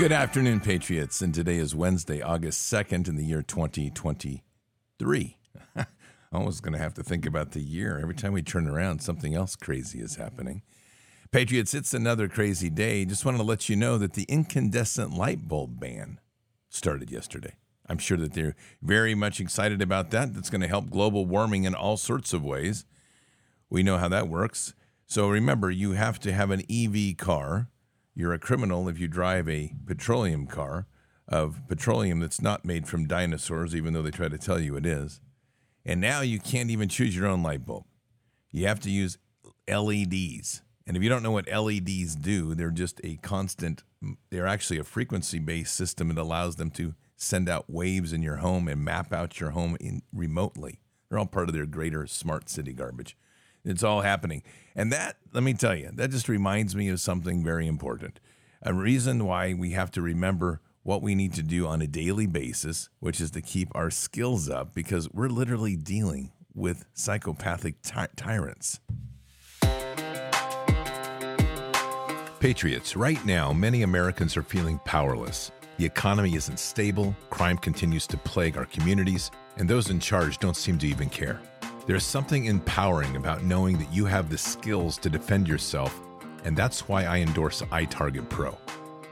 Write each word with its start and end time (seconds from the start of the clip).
Good 0.00 0.12
afternoon, 0.12 0.60
Patriots. 0.60 1.20
And 1.20 1.34
today 1.34 1.58
is 1.58 1.74
Wednesday, 1.74 2.22
August 2.22 2.72
2nd 2.72 3.06
in 3.06 3.16
the 3.16 3.22
year 3.22 3.42
2023. 3.42 5.36
Almost 6.32 6.62
going 6.62 6.72
to 6.72 6.78
have 6.78 6.94
to 6.94 7.02
think 7.02 7.26
about 7.26 7.50
the 7.50 7.60
year. 7.60 7.98
Every 8.00 8.14
time 8.14 8.32
we 8.32 8.40
turn 8.40 8.66
around, 8.66 9.02
something 9.02 9.34
else 9.34 9.56
crazy 9.56 10.00
is 10.00 10.16
happening. 10.16 10.62
Patriots, 11.32 11.74
it's 11.74 11.92
another 11.92 12.28
crazy 12.28 12.70
day. 12.70 13.04
Just 13.04 13.26
wanted 13.26 13.36
to 13.38 13.44
let 13.44 13.68
you 13.68 13.76
know 13.76 13.98
that 13.98 14.14
the 14.14 14.22
incandescent 14.22 15.12
light 15.12 15.46
bulb 15.46 15.78
ban 15.78 16.18
started 16.70 17.10
yesterday. 17.10 17.56
I'm 17.86 17.98
sure 17.98 18.16
that 18.16 18.32
they're 18.32 18.56
very 18.80 19.14
much 19.14 19.38
excited 19.38 19.82
about 19.82 20.12
that. 20.12 20.32
That's 20.32 20.48
going 20.48 20.62
to 20.62 20.66
help 20.66 20.88
global 20.88 21.26
warming 21.26 21.64
in 21.64 21.74
all 21.74 21.98
sorts 21.98 22.32
of 22.32 22.42
ways. 22.42 22.86
We 23.68 23.82
know 23.82 23.98
how 23.98 24.08
that 24.08 24.28
works. 24.28 24.72
So 25.04 25.28
remember, 25.28 25.70
you 25.70 25.92
have 25.92 26.18
to 26.20 26.32
have 26.32 26.50
an 26.50 26.62
EV 26.70 27.18
car 27.18 27.68
you're 28.20 28.34
a 28.34 28.38
criminal 28.38 28.86
if 28.86 28.98
you 28.98 29.08
drive 29.08 29.48
a 29.48 29.72
petroleum 29.86 30.46
car 30.46 30.86
of 31.26 31.62
petroleum 31.68 32.20
that's 32.20 32.42
not 32.42 32.66
made 32.66 32.86
from 32.86 33.06
dinosaurs, 33.06 33.74
even 33.74 33.94
though 33.94 34.02
they 34.02 34.10
try 34.10 34.28
to 34.28 34.36
tell 34.36 34.60
you 34.60 34.76
it 34.76 34.84
is. 34.84 35.20
And 35.86 36.00
now 36.00 36.20
you 36.20 36.38
can't 36.38 36.68
even 36.68 36.90
choose 36.90 37.16
your 37.16 37.26
own 37.26 37.42
light 37.42 37.64
bulb. 37.64 37.84
You 38.52 38.66
have 38.66 38.80
to 38.80 38.90
use 38.90 39.16
LEDs. 39.66 40.60
And 40.86 40.96
if 40.96 41.02
you 41.02 41.08
don't 41.08 41.22
know 41.22 41.30
what 41.30 41.48
LEDs 41.50 42.14
do, 42.14 42.54
they're 42.54 42.70
just 42.70 43.00
a 43.02 43.16
constant, 43.22 43.84
they're 44.28 44.46
actually 44.46 44.78
a 44.78 44.84
frequency 44.84 45.38
based 45.38 45.74
system 45.74 46.08
that 46.08 46.18
allows 46.18 46.56
them 46.56 46.70
to 46.72 46.94
send 47.16 47.48
out 47.48 47.70
waves 47.70 48.12
in 48.12 48.22
your 48.22 48.36
home 48.36 48.68
and 48.68 48.84
map 48.84 49.12
out 49.14 49.40
your 49.40 49.50
home 49.50 49.78
in, 49.80 50.02
remotely. 50.12 50.80
They're 51.08 51.18
all 51.18 51.26
part 51.26 51.48
of 51.48 51.54
their 51.54 51.66
greater 51.66 52.06
smart 52.06 52.50
city 52.50 52.74
garbage. 52.74 53.16
It's 53.64 53.82
all 53.82 54.00
happening. 54.00 54.42
And 54.74 54.92
that, 54.92 55.16
let 55.32 55.42
me 55.42 55.54
tell 55.54 55.74
you, 55.74 55.90
that 55.94 56.10
just 56.10 56.28
reminds 56.28 56.74
me 56.74 56.88
of 56.88 57.00
something 57.00 57.44
very 57.44 57.66
important. 57.66 58.20
A 58.62 58.74
reason 58.74 59.24
why 59.24 59.54
we 59.54 59.70
have 59.70 59.90
to 59.92 60.02
remember 60.02 60.60
what 60.82 61.02
we 61.02 61.14
need 61.14 61.34
to 61.34 61.42
do 61.42 61.66
on 61.66 61.82
a 61.82 61.86
daily 61.86 62.26
basis, 62.26 62.88
which 63.00 63.20
is 63.20 63.30
to 63.32 63.42
keep 63.42 63.68
our 63.74 63.90
skills 63.90 64.48
up 64.48 64.74
because 64.74 65.10
we're 65.12 65.28
literally 65.28 65.76
dealing 65.76 66.32
with 66.54 66.84
psychopathic 66.94 67.76
ty- 67.82 68.08
tyrants. 68.16 68.80
Patriots, 72.40 72.96
right 72.96 73.22
now, 73.26 73.52
many 73.52 73.82
Americans 73.82 74.36
are 74.36 74.42
feeling 74.42 74.80
powerless. 74.86 75.52
The 75.76 75.84
economy 75.84 76.34
isn't 76.34 76.58
stable, 76.58 77.14
crime 77.28 77.58
continues 77.58 78.06
to 78.08 78.16
plague 78.16 78.56
our 78.56 78.64
communities, 78.64 79.30
and 79.58 79.68
those 79.68 79.90
in 79.90 80.00
charge 80.00 80.38
don't 80.38 80.56
seem 80.56 80.78
to 80.78 80.86
even 80.86 81.10
care. 81.10 81.40
There's 81.90 82.04
something 82.04 82.44
empowering 82.44 83.16
about 83.16 83.42
knowing 83.42 83.76
that 83.78 83.92
you 83.92 84.06
have 84.06 84.30
the 84.30 84.38
skills 84.38 84.96
to 84.98 85.10
defend 85.10 85.48
yourself, 85.48 86.00
and 86.44 86.56
that's 86.56 86.86
why 86.86 87.02
I 87.02 87.18
endorse 87.18 87.62
iTarget 87.62 88.28
Pro. 88.28 88.56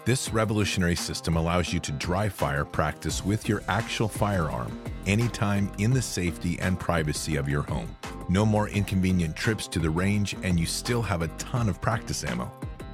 This 0.05 0.33
revolutionary 0.33 0.95
system 0.95 1.37
allows 1.37 1.73
you 1.73 1.81
to 1.81 1.91
dry 1.91 2.29
fire 2.29 2.65
practice 2.65 3.25
with 3.25 3.49
your 3.49 3.65
actual 3.67 4.07
firearm 4.07 4.81
anytime 5.07 5.73
in 5.79 5.91
the 5.91 6.01
safety 6.01 6.57
and 6.61 6.79
privacy 6.79 7.35
of 7.35 7.49
your 7.49 7.63
home. 7.63 7.97
No 8.29 8.47
more 8.47 8.69
inconvenient 8.69 9.35
trips 9.35 9.67
to 9.67 9.81
the 9.81 9.91
range, 9.91 10.37
and 10.45 10.61
you 10.61 10.65
still 10.65 11.03
have 11.03 11.23
a 11.23 11.35
ton 11.37 11.69
of 11.69 11.81
practice 11.81 12.23
ammo. 12.23 12.49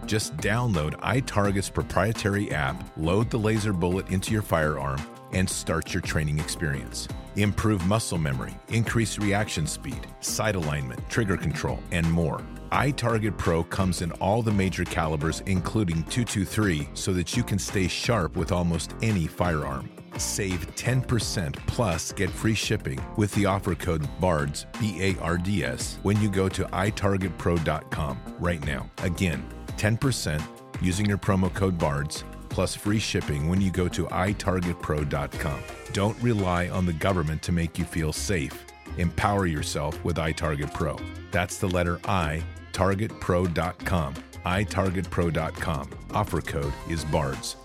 Just 0.07 0.35
download 0.39 0.99
iTarget's 1.01 1.69
proprietary 1.69 2.51
app, 2.53 2.83
load 2.97 3.29
the 3.29 3.39
laser 3.39 3.75
bullet 3.75 4.09
into 4.09 4.33
your 4.33 4.41
firearm, 4.41 5.07
and 5.33 5.47
start 5.47 5.93
your 5.93 6.01
training 6.01 6.39
experience. 6.39 7.07
Improve 7.37 7.85
muscle 7.87 8.19
memory, 8.19 8.55
increase 8.69 9.19
reaction 9.19 9.67
speed, 9.67 10.07
sight 10.21 10.55
alignment, 10.55 11.01
trigger 11.09 11.37
control, 11.37 11.81
and 11.91 12.09
more. 12.11 12.41
iTarget 12.71 13.37
Pro 13.37 13.65
comes 13.65 14.03
in 14.03 14.13
all 14.13 14.41
the 14.41 14.53
major 14.53 14.85
calibers, 14.85 15.43
including 15.47 16.05
223, 16.05 16.91
so 16.95 17.13
that 17.13 17.37
you 17.37 17.43
can 17.43 17.59
stay 17.59 17.89
sharp 17.89 18.37
with 18.37 18.53
almost 18.53 18.95
any 19.03 19.27
firearm. 19.27 19.91
Save 20.17 20.77
10% 20.77 21.55
plus 21.67 22.13
get 22.13 22.31
free 22.31 22.55
shipping 22.55 23.01
with 23.17 23.35
the 23.35 23.47
offer 23.47 23.75
code 23.75 24.07
BARDS, 24.21 24.67
B 24.79 24.97
A 25.03 25.21
R 25.21 25.37
D 25.37 25.65
S, 25.65 25.99
when 26.05 26.21
you 26.21 26.31
go 26.31 26.49
to 26.49 26.63
itargetpro.com 26.67 28.21
right 28.39 28.65
now. 28.65 28.89
Again, 29.03 29.45
10% 29.77 30.41
using 30.81 31.07
your 31.07 31.19
promo 31.19 31.53
code 31.53 31.79
BARDS 31.79 32.23
plus 32.55 32.77
free 32.77 33.01
shipping 33.01 33.49
when 33.49 33.61
you 33.61 33.69
go 33.69 33.89
to 33.89 34.05
itargetpro.com. 34.07 35.61
Don't 35.93 36.17
rely 36.23 36.69
on 36.69 36.87
the 36.87 36.93
government 36.93 37.43
to 37.43 37.51
make 37.51 37.81
you 37.81 37.85
feel 37.85 38.13
safe. 38.13 38.65
Empower 38.97 39.47
yourself 39.47 40.03
with 40.05 40.17
iTarget 40.19 40.73
Pro. 40.73 40.97
That's 41.33 41.59
the 41.59 41.67
letter 41.67 41.99
I, 42.05 42.45
targetpro.com. 42.73 44.15
itargetpro.com. 44.47 45.91
Offer 46.13 46.41
code 46.43 46.73
is 46.89 47.05
BARDS. 47.07 47.57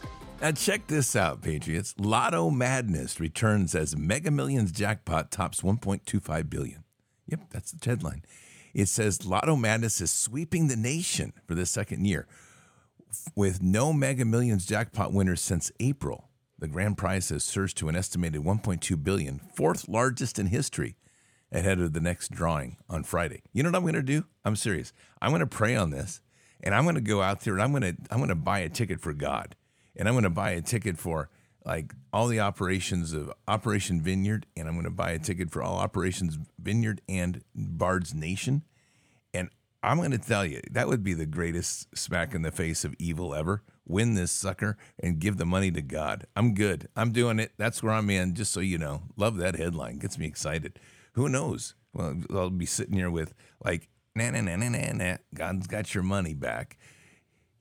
Now 0.42 0.54
check 0.54 0.88
this 0.88 1.16
out, 1.16 1.44
Patriots. 1.44 1.94
Lotto 2.00 2.50
Madness 2.50 3.20
returns 3.20 3.76
as 3.76 3.96
Mega 3.96 4.32
Millions 4.32 4.72
jackpot 4.72 5.30
tops 5.30 5.62
1.25 5.62 6.50
billion. 6.50 6.84
Yep, 7.28 7.42
that's 7.52 7.74
the 7.74 7.88
headline. 7.88 8.24
It 8.74 8.88
says 8.88 9.24
Lotto 9.24 9.56
Madness 9.56 10.02
is 10.02 10.10
sweeping 10.10 10.68
the 10.68 10.76
nation 10.76 11.34
for 11.46 11.54
the 11.54 11.68
second 11.68 12.06
year 12.06 12.28
with 13.36 13.62
no 13.62 13.94
Mega 13.94 14.26
Millions 14.26 14.66
jackpot 14.66 15.14
winners 15.14 15.42
since 15.42 15.72
April. 15.80 16.30
The 16.58 16.68
grand 16.68 16.98
prize 16.98 17.30
has 17.30 17.44
surged 17.44 17.78
to 17.78 17.90
an 17.90 17.96
estimated 17.96 18.42
1.2 18.42 19.04
billion, 19.04 19.40
fourth 19.56 19.88
largest 19.88 20.38
in 20.38 20.48
history, 20.48 20.98
ahead 21.52 21.80
of 21.80 21.94
the 21.94 22.02
next 22.02 22.32
drawing 22.32 22.78
on 22.90 23.04
Friday. 23.04 23.42
You 23.54 23.64
know 23.64 23.70
what 23.70 23.78
I'm 23.78 23.84
going 23.84 23.94
to 23.94 24.04
do? 24.04 24.26
I'm 24.46 24.56
serious. 24.56 24.94
I'm 25.22 25.32
going 25.32 25.40
to 25.40 25.48
pray 25.48 25.76
on 25.76 25.90
this, 25.90 26.22
and 26.62 26.76
I'm 26.76 26.84
going 26.84 26.96
to 26.96 27.02
go 27.02 27.22
out 27.22 27.42
there 27.42 27.54
and 27.54 27.64
I'm 27.64 27.72
going 27.72 27.84
to 27.84 27.96
I'm 28.12 28.18
going 28.18 28.30
to 28.30 28.36
buy 28.36 28.60
a 28.60 28.70
ticket 28.70 29.00
for 29.00 29.14
God, 29.14 29.56
and 29.96 30.08
I'm 30.08 30.14
going 30.14 30.24
to 30.24 30.30
buy 30.30 30.52
a 30.52 30.62
ticket 30.62 30.98
for 30.98 31.30
like 31.66 31.94
all 32.12 32.28
the 32.28 32.40
operations 32.40 33.14
of 33.14 33.32
Operation 33.48 34.02
Vineyard, 34.02 34.46
and 34.56 34.68
I'm 34.68 34.74
going 34.74 34.86
to 34.86 34.92
buy 34.92 35.12
a 35.12 35.20
ticket 35.20 35.52
for 35.52 35.62
all 35.62 35.78
Operations 35.78 36.38
Vineyard 36.60 37.02
and 37.08 37.44
Bard's 37.56 38.14
Nation, 38.14 38.64
I'm 39.82 39.98
going 39.98 40.12
to 40.12 40.18
tell 40.18 40.46
you, 40.46 40.62
that 40.72 40.88
would 40.88 41.04
be 41.04 41.14
the 41.14 41.26
greatest 41.26 41.98
smack 41.98 42.36
in 42.36 42.42
the 42.42 42.52
face 42.52 42.84
of 42.84 42.96
evil 43.00 43.34
ever. 43.34 43.64
Win 43.88 44.14
this 44.14 44.32
sucker 44.32 44.78
and 45.02 45.20
give 45.20 45.38
the 45.38 45.46
money 45.46 45.72
to 45.72 45.82
God. 45.82 46.28
I'm 46.36 46.54
good. 46.54 46.90
I'm 46.96 47.12
doing 47.12 47.40
it. 47.40 47.54
That's 47.58 47.82
where 47.82 47.94
I'm 47.94 48.10
in, 48.10 48.36
just 48.36 48.52
so 48.52 48.60
you 48.60 48.78
know. 48.78 49.04
Love 49.16 49.38
that 49.38 49.56
headline. 49.56 49.98
Gets 49.98 50.18
me 50.18 50.28
excited. 50.28 50.80
Who 51.14 51.30
knows? 51.30 51.76
Well, 51.94 52.18
I'll 52.32 52.50
be 52.50 52.66
sitting 52.66 52.96
here 52.96 53.10
with 53.10 53.34
like, 53.64 53.88
nah, 54.16 54.32
nah, 54.32 54.42
nah, 54.42 54.58
nah, 54.58 54.70
nah, 54.70 54.92
nah. 54.92 55.18
God's 55.34 55.68
got 55.68 55.96
your 55.96 56.04
money 56.04 56.34
back. 56.34 56.78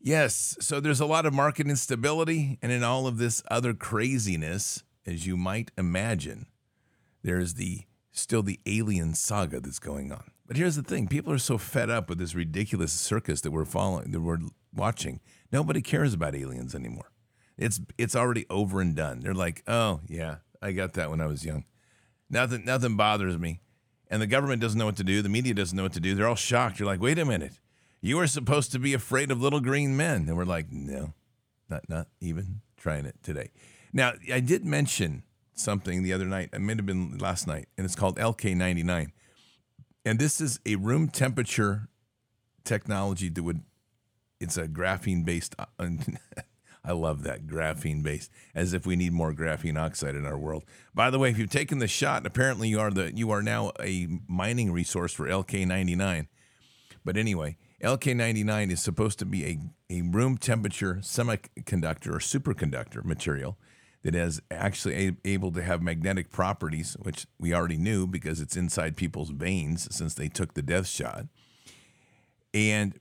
Yes. 0.01 0.57
So 0.61 0.81
there's 0.81 1.01
a 1.01 1.07
lot 1.07 1.25
of 1.25 1.33
market 1.33 1.69
instability. 1.69 2.59
And 2.61 2.73
in 2.73 2.83
all 2.83 3.07
of 3.07 3.19
this 3.19 3.43
other 3.51 3.75
craziness, 3.75 4.83
as 5.07 5.27
you 5.27 5.37
might 5.37 5.71
imagine, 5.79 6.47
there's 7.23 7.55
the 7.55 7.85
still 8.11 8.43
the 8.43 8.61
alien 8.67 9.15
saga 9.15 9.61
that's 9.61 9.79
going 9.79 10.13
on. 10.13 10.31
But 10.49 10.57
here's 10.57 10.77
the 10.77 10.83
thing: 10.83 11.07
people 11.07 11.33
are 11.33 11.39
so 11.39 11.59
fed 11.59 11.91
up 11.91 12.09
with 12.09 12.19
this 12.19 12.35
ridiculous 12.35 12.93
circus 12.93 13.43
that 13.43 13.51
we're 13.51 13.67
following, 13.67 14.11
that 14.11 14.21
we're 14.21 14.41
watching. 14.75 15.21
Nobody 15.53 15.83
cares 15.83 16.15
about 16.15 16.35
aliens 16.35 16.75
anymore. 16.75 17.13
It's 17.59 17.81
it's 17.99 18.17
already 18.17 18.47
over 18.49 18.81
and 18.81 18.97
done. 18.97 19.21
They're 19.21 19.35
like, 19.35 19.63
oh 19.69 20.01
yeah, 20.09 20.37
I 20.63 20.73
got 20.73 20.95
that 20.95 21.11
when 21.11 21.21
I 21.21 21.27
was 21.27 21.45
young. 21.45 21.65
Nothing 22.31 22.65
nothing 22.65 22.97
bothers 22.97 23.39
me. 23.39 23.61
And 24.11 24.23
the 24.23 24.27
government 24.27 24.63
doesn't 24.63 24.79
know 24.79 24.87
what 24.87 24.97
to 24.97 25.05
do. 25.05 25.21
The 25.21 25.29
media 25.29 25.53
doesn't 25.53 25.77
know 25.77 25.83
what 25.83 25.93
to 25.93 26.01
do. 26.01 26.15
They're 26.15 26.27
all 26.27 26.35
shocked. 26.35 26.79
You're 26.81 26.87
like, 26.87 27.03
wait 27.03 27.19
a 27.19 27.27
minute, 27.27 27.61
you 28.01 28.17
were 28.17 28.27
supposed 28.27 28.73
to 28.73 28.79
be 28.79 28.95
afraid 28.95 29.31
of 29.31 29.43
little 29.43 29.61
green 29.61 29.99
men, 29.99 30.29
and 30.29 30.37
we're 30.37 30.45
like, 30.45 30.73
no, 30.73 31.13
not 31.69 31.89
not 31.91 32.09
even 32.21 32.63
trying 32.79 33.05
it 33.05 33.17
today. 33.23 33.51
Now 33.93 34.13
I 34.33 34.41
did 34.41 34.65
mention 34.65 35.25
something 35.53 36.03
the 36.03 36.15
other 36.15 36.25
night. 36.25 36.51
It 36.55 36.61
may 36.61 36.75
have 36.75 36.87
been 36.87 37.19
last 37.19 37.47
night, 37.47 37.69
and 37.77 37.85
it's 37.85 37.97
called 37.97 38.17
LK99. 38.17 39.11
And 40.09 40.19
this 40.19 40.41
is 40.41 40.59
a 40.65 40.77
room 40.77 41.09
temperature 41.09 41.91
technology 42.65 43.29
that 43.29 43.43
would, 43.43 43.61
it's 44.41 44.57
a 44.57 44.67
graphene 44.67 45.23
based. 45.23 45.55
I 46.85 46.93
love 46.93 47.25
that 47.25 47.47
graphene 47.47 48.03
based, 48.03 48.31
as 48.55 48.73
if 48.73 48.87
we 48.87 48.97
need 48.97 49.13
more 49.13 49.35
graphene 49.35 49.79
oxide 49.79 50.15
in 50.15 50.25
our 50.25 50.39
world. 50.39 50.65
By 50.95 51.11
the 51.11 51.19
way, 51.19 51.29
if 51.29 51.37
you've 51.37 51.51
taken 51.51 51.79
the 51.79 51.87
shot, 51.87 52.25
apparently 52.25 52.69
you 52.69 52.81
are 52.81 52.91
the 52.91 53.15
you 53.15 53.31
are 53.31 53.43
now 53.43 53.73
a 53.83 54.09
mining 54.27 54.73
resource 54.73 55.13
for 55.13 55.29
LK99. 55.29 56.29
But 57.05 57.19
anyway, 57.19 57.59
LK99 57.85 58.71
is 58.71 58.81
supposed 58.81 59.19
to 59.19 59.27
be 59.27 59.45
a, 59.45 59.59
a 59.91 60.01
room 60.01 60.39
temperature 60.39 61.01
semiconductor 61.03 62.15
or 62.15 62.19
superconductor 62.19 63.05
material 63.05 63.59
that 64.03 64.15
is 64.15 64.41
actually 64.51 65.17
able 65.25 65.53
to 65.53 65.63
have 65.63 65.83
magnetic 65.83 66.31
properties, 66.31 66.97
which 67.01 67.27
we 67.39 67.53
already 67.53 67.77
knew 67.77 68.07
because 68.07 68.41
it's 68.41 68.57
inside 68.57 68.97
people's 68.97 69.31
veins 69.31 69.89
since 69.95 70.15
they 70.15 70.29
took 70.29 70.55
the 70.55 70.63
death 70.63 70.87
shot. 70.87 71.27
And 72.55 72.99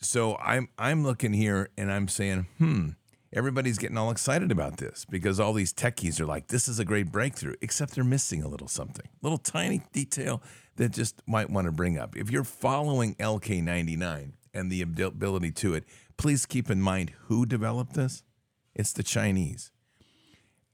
so 0.00 0.36
I'm 0.36 0.68
I'm 0.78 1.04
looking 1.04 1.32
here 1.32 1.68
and 1.76 1.92
I'm 1.92 2.08
saying, 2.08 2.46
hmm, 2.58 2.90
everybody's 3.32 3.78
getting 3.78 3.96
all 3.96 4.10
excited 4.10 4.50
about 4.50 4.78
this 4.78 5.04
because 5.08 5.38
all 5.38 5.52
these 5.52 5.72
techies 5.72 6.18
are 6.20 6.26
like, 6.26 6.48
this 6.48 6.66
is 6.68 6.78
a 6.78 6.84
great 6.84 7.12
breakthrough, 7.12 7.54
except 7.60 7.94
they're 7.94 8.04
missing 8.04 8.42
a 8.42 8.48
little 8.48 8.68
something, 8.68 9.06
a 9.06 9.26
little 9.26 9.38
tiny 9.38 9.82
detail 9.92 10.42
that 10.76 10.92
just 10.92 11.22
might 11.26 11.50
want 11.50 11.66
to 11.66 11.72
bring 11.72 11.98
up. 11.98 12.16
If 12.16 12.30
you're 12.30 12.44
following 12.44 13.14
LK99 13.16 14.32
and 14.54 14.72
the 14.72 14.82
ability 14.82 15.52
to 15.52 15.74
it, 15.74 15.84
please 16.16 16.46
keep 16.46 16.70
in 16.70 16.80
mind 16.80 17.12
who 17.26 17.46
developed 17.46 17.94
this 17.94 18.24
It's 18.74 18.92
the 18.92 19.02
Chinese. 19.02 19.70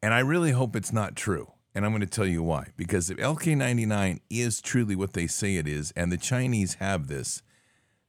And 0.02 0.14
I 0.14 0.20
really 0.20 0.52
hope 0.52 0.76
it's 0.76 0.93
not 0.93 1.16
true. 1.16 1.52
And 1.75 1.84
I'm 1.84 1.93
going 1.93 2.00
to 2.00 2.06
tell 2.06 2.26
you 2.26 2.43
why. 2.43 2.69
Because 2.76 3.10
if 3.10 3.19
LK99 3.19 4.20
is 4.31 4.60
truly 4.60 4.96
what 4.96 5.12
they 5.12 5.26
say 5.26 5.56
it 5.56 5.69
is, 5.69 5.93
and 5.96 6.10
the 6.10 6.16
Chinese 6.16 6.75
have 6.75 7.08
this, 7.08 7.43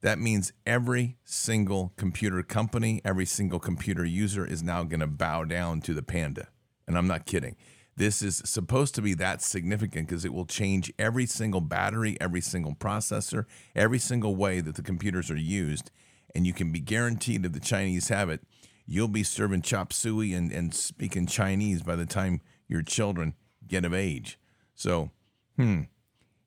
that 0.02 0.20
means 0.20 0.54
every 0.66 1.18
single 1.26 1.92
computer 1.98 2.44
company, 2.44 3.02
every 3.04 3.26
single 3.26 3.60
computer 3.60 4.06
user 4.06 4.46
is 4.46 4.64
now 4.64 4.84
going 4.84 5.00
to 5.00 5.08
bow 5.08 5.44
down 5.44 5.82
to 5.82 5.94
the 5.94 6.04
Panda. 6.04 6.48
And 6.88 6.98
I'm 6.98 7.08
not 7.08 7.26
kidding. 7.26 7.56
This 7.98 8.22
is 8.22 8.44
supposed 8.46 8.94
to 8.96 9.02
be 9.02 9.16
that 9.16 9.42
significant 9.42 10.08
because 10.08 10.24
it 10.24 10.34
will 10.34 10.46
change 10.46 10.94
every 11.00 11.26
single 11.26 11.62
battery, 11.62 12.16
every 12.22 12.42
single 12.42 12.76
processor, 12.76 13.46
every 13.76 13.98
single 13.98 14.36
way 14.36 14.62
that 14.62 14.76
the 14.76 14.84
computers 14.84 15.32
are 15.32 15.36
used. 15.36 15.90
And 16.36 16.46
you 16.46 16.54
can 16.54 16.72
be 16.72 16.80
guaranteed 16.80 17.44
if 17.44 17.54
the 17.54 17.60
Chinese 17.60 18.10
have 18.10 18.30
it, 18.30 18.42
you'll 18.88 19.08
be 19.08 19.24
serving 19.24 19.62
chop 19.62 19.92
suey 19.92 20.34
and, 20.34 20.52
and 20.52 20.74
speaking 20.74 21.28
Chinese 21.28 21.84
by 21.84 21.96
the 21.96 22.06
time 22.06 22.42
your 22.68 22.82
children 22.82 23.36
get 23.68 23.86
of 23.86 23.94
age. 23.94 24.40
So, 24.74 25.12
hmm, 25.58 25.82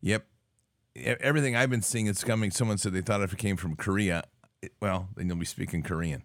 yep. 0.00 0.26
Everything 0.96 1.54
I've 1.54 1.70
been 1.70 1.82
seeing 1.82 2.06
it's 2.06 2.24
coming. 2.24 2.50
Someone 2.50 2.78
said 2.78 2.92
they 2.92 3.00
thought 3.00 3.22
if 3.22 3.32
it 3.32 3.38
came 3.38 3.56
from 3.56 3.76
Korea, 3.76 4.24
well, 4.80 5.08
then 5.14 5.28
you'll 5.28 5.36
be 5.36 5.44
speaking 5.44 5.82
Korean 5.82 6.24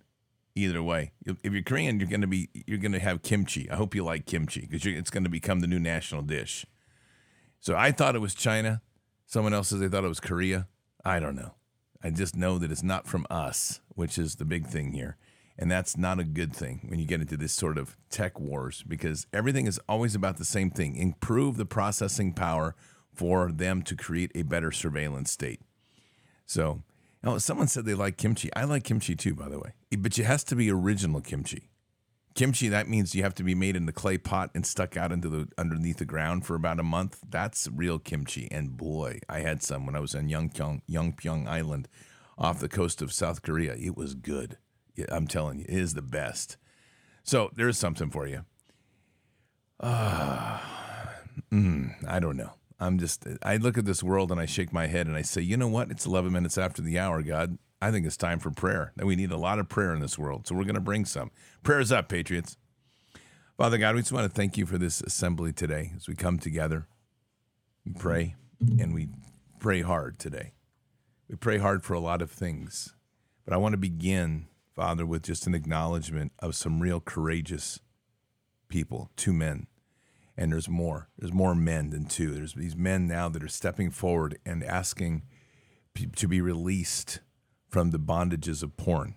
either 0.55 0.81
way. 0.81 1.11
If 1.25 1.53
you're 1.53 1.61
Korean, 1.61 1.99
you're 1.99 2.09
gonna 2.09 2.27
be 2.27 2.49
you're 2.65 2.79
gonna 2.79 2.99
have 2.99 3.21
kimchi. 3.21 3.69
I 3.69 3.75
hope 3.75 3.93
you 3.93 4.03
like 4.03 4.25
kimchi 4.25 4.61
because 4.61 4.85
it's 4.85 5.09
to 5.11 5.29
become 5.29 5.59
the 5.59 5.67
new 5.67 5.79
national 5.79 6.23
dish. 6.23 6.65
So 7.59 7.75
I 7.75 7.91
thought 7.91 8.15
it 8.15 8.19
was 8.19 8.33
China. 8.33 8.81
Someone 9.25 9.53
else 9.53 9.69
says 9.69 9.79
they 9.79 9.87
thought 9.87 10.03
it 10.03 10.09
was 10.09 10.19
Korea. 10.19 10.67
I 11.03 11.19
don't 11.19 11.35
know. 11.35 11.55
I 12.03 12.09
just 12.11 12.35
know 12.35 12.57
that 12.59 12.71
it's 12.71 12.83
not 12.83 13.07
from 13.07 13.25
us, 13.29 13.81
which 13.89 14.17
is 14.17 14.35
the 14.35 14.45
big 14.45 14.67
thing 14.67 14.93
here. 14.93 15.17
And 15.57 15.71
that's 15.71 15.95
not 15.95 16.19
a 16.19 16.25
good 16.25 16.53
thing 16.53 16.85
when 16.89 16.99
you 16.99 17.05
get 17.05 17.21
into 17.21 17.37
this 17.37 17.53
sort 17.53 17.77
of 17.77 17.97
tech 18.09 18.39
wars 18.39 18.83
because 18.85 19.25
everything 19.31 19.67
is 19.67 19.79
always 19.87 20.13
about 20.13 20.37
the 20.37 20.45
same 20.45 20.69
thing 20.69 20.95
improve 20.95 21.55
the 21.55 21.65
processing 21.65 22.33
power 22.33 22.75
for 23.13 23.51
them 23.51 23.81
to 23.83 23.95
create 23.95 24.31
a 24.35 24.41
better 24.41 24.71
surveillance 24.71 25.31
state. 25.31 25.61
So 26.45 26.83
Oh, 27.25 27.39
someone 27.39 27.67
said 27.67 27.85
they 27.85 27.95
like 27.95 28.17
kimchi. 28.17 28.53
I 28.55 28.65
like 28.65 28.83
kimchi 28.83 29.15
too, 29.15 29.33
by 29.33 29.49
the 29.49 29.57
way. 29.57 29.73
But 29.97 30.17
it 30.17 30.25
has 30.25 30.43
to 30.45 30.55
be 30.55 30.69
original 30.69 31.21
kimchi. 31.21 31.71
Kimchi, 32.35 32.67
that 32.67 32.87
means 32.87 33.15
you 33.15 33.23
have 33.23 33.33
to 33.35 33.43
be 33.43 33.55
made 33.55 33.75
in 33.75 33.87
the 33.87 33.91
clay 33.91 34.19
pot 34.19 34.51
and 34.53 34.65
stuck 34.65 34.95
out 34.95 35.11
into 35.11 35.29
the 35.29 35.47
underneath 35.57 35.97
the 35.97 36.05
ground 36.05 36.45
for 36.45 36.53
about 36.53 36.79
a 36.79 36.83
month. 36.83 37.19
That's 37.27 37.67
real 37.73 37.97
kimchi. 37.97 38.47
And 38.51 38.77
boy, 38.77 39.21
I 39.27 39.39
had 39.39 39.63
some 39.63 39.87
when 39.87 39.95
I 39.95 40.01
was 40.01 40.13
on 40.13 40.29
Yeonpyeong 40.29 41.47
Island 41.47 41.87
off 42.37 42.59
the 42.59 42.69
coast 42.69 43.01
of 43.01 43.11
South 43.11 43.41
Korea. 43.41 43.73
It 43.73 43.97
was 43.97 44.13
good. 44.13 44.57
I'm 45.09 45.27
telling 45.27 45.59
you, 45.59 45.65
it 45.67 45.77
is 45.77 45.93
the 45.93 46.01
best. 46.01 46.57
So 47.23 47.51
there's 47.55 47.77
something 47.77 48.09
for 48.09 48.27
you. 48.27 48.45
Uh, 49.79 50.59
mm, 51.51 51.93
I 52.07 52.19
don't 52.19 52.37
know. 52.37 52.51
I'm 52.79 52.99
just, 52.99 53.25
I 53.41 53.57
look 53.57 53.77
at 53.77 53.85
this 53.85 54.03
world 54.03 54.31
and 54.31 54.39
I 54.39 54.45
shake 54.45 54.73
my 54.73 54.87
head 54.87 55.07
and 55.07 55.15
I 55.15 55.21
say, 55.21 55.41
you 55.41 55.57
know 55.57 55.67
what? 55.67 55.91
It's 55.91 56.05
11 56.05 56.31
minutes 56.31 56.57
after 56.57 56.81
the 56.81 56.99
hour, 56.99 57.21
God. 57.21 57.57
I 57.81 57.91
think 57.91 58.05
it's 58.05 58.17
time 58.17 58.39
for 58.39 58.51
prayer. 58.51 58.93
That 58.95 59.05
we 59.05 59.15
need 59.15 59.31
a 59.31 59.37
lot 59.37 59.59
of 59.59 59.69
prayer 59.69 59.93
in 59.93 59.99
this 59.99 60.17
world. 60.17 60.47
So 60.47 60.55
we're 60.55 60.63
going 60.63 60.75
to 60.75 60.81
bring 60.81 61.05
some. 61.05 61.31
Prayers 61.63 61.91
up, 61.91 62.09
Patriots. 62.09 62.57
Father 63.57 63.77
God, 63.77 63.95
we 63.95 64.01
just 64.01 64.11
want 64.11 64.29
to 64.29 64.35
thank 64.35 64.57
you 64.57 64.65
for 64.65 64.77
this 64.77 65.01
assembly 65.01 65.53
today 65.53 65.93
as 65.95 66.07
we 66.07 66.15
come 66.15 66.37
together 66.37 66.87
and 67.85 67.97
pray, 67.97 68.35
and 68.59 68.93
we 68.93 69.07
pray 69.59 69.81
hard 69.81 70.19
today. 70.19 70.53
We 71.29 71.35
pray 71.37 71.57
hard 71.57 71.83
for 71.83 71.93
a 71.93 71.99
lot 71.99 72.21
of 72.21 72.29
things. 72.29 72.95
But 73.45 73.53
I 73.53 73.57
want 73.57 73.73
to 73.73 73.77
begin, 73.77 74.47
Father, 74.75 75.05
with 75.05 75.23
just 75.23 75.47
an 75.47 75.55
acknowledgement 75.55 76.33
of 76.39 76.55
some 76.55 76.81
real 76.81 76.99
courageous 76.99 77.79
people, 78.67 79.09
two 79.15 79.33
men 79.33 79.67
and 80.37 80.51
there's 80.51 80.69
more. 80.69 81.09
There's 81.17 81.33
more 81.33 81.55
men 81.55 81.89
than 81.91 82.05
two. 82.05 82.31
There's 82.31 82.53
these 82.53 82.75
men 82.75 83.07
now 83.07 83.29
that 83.29 83.43
are 83.43 83.47
stepping 83.47 83.89
forward 83.89 84.37
and 84.45 84.63
asking 84.63 85.23
to 86.15 86.27
be 86.27 86.41
released 86.41 87.21
from 87.69 87.91
the 87.91 87.99
bondages 87.99 88.61
of 88.61 88.75
porn. 88.77 89.15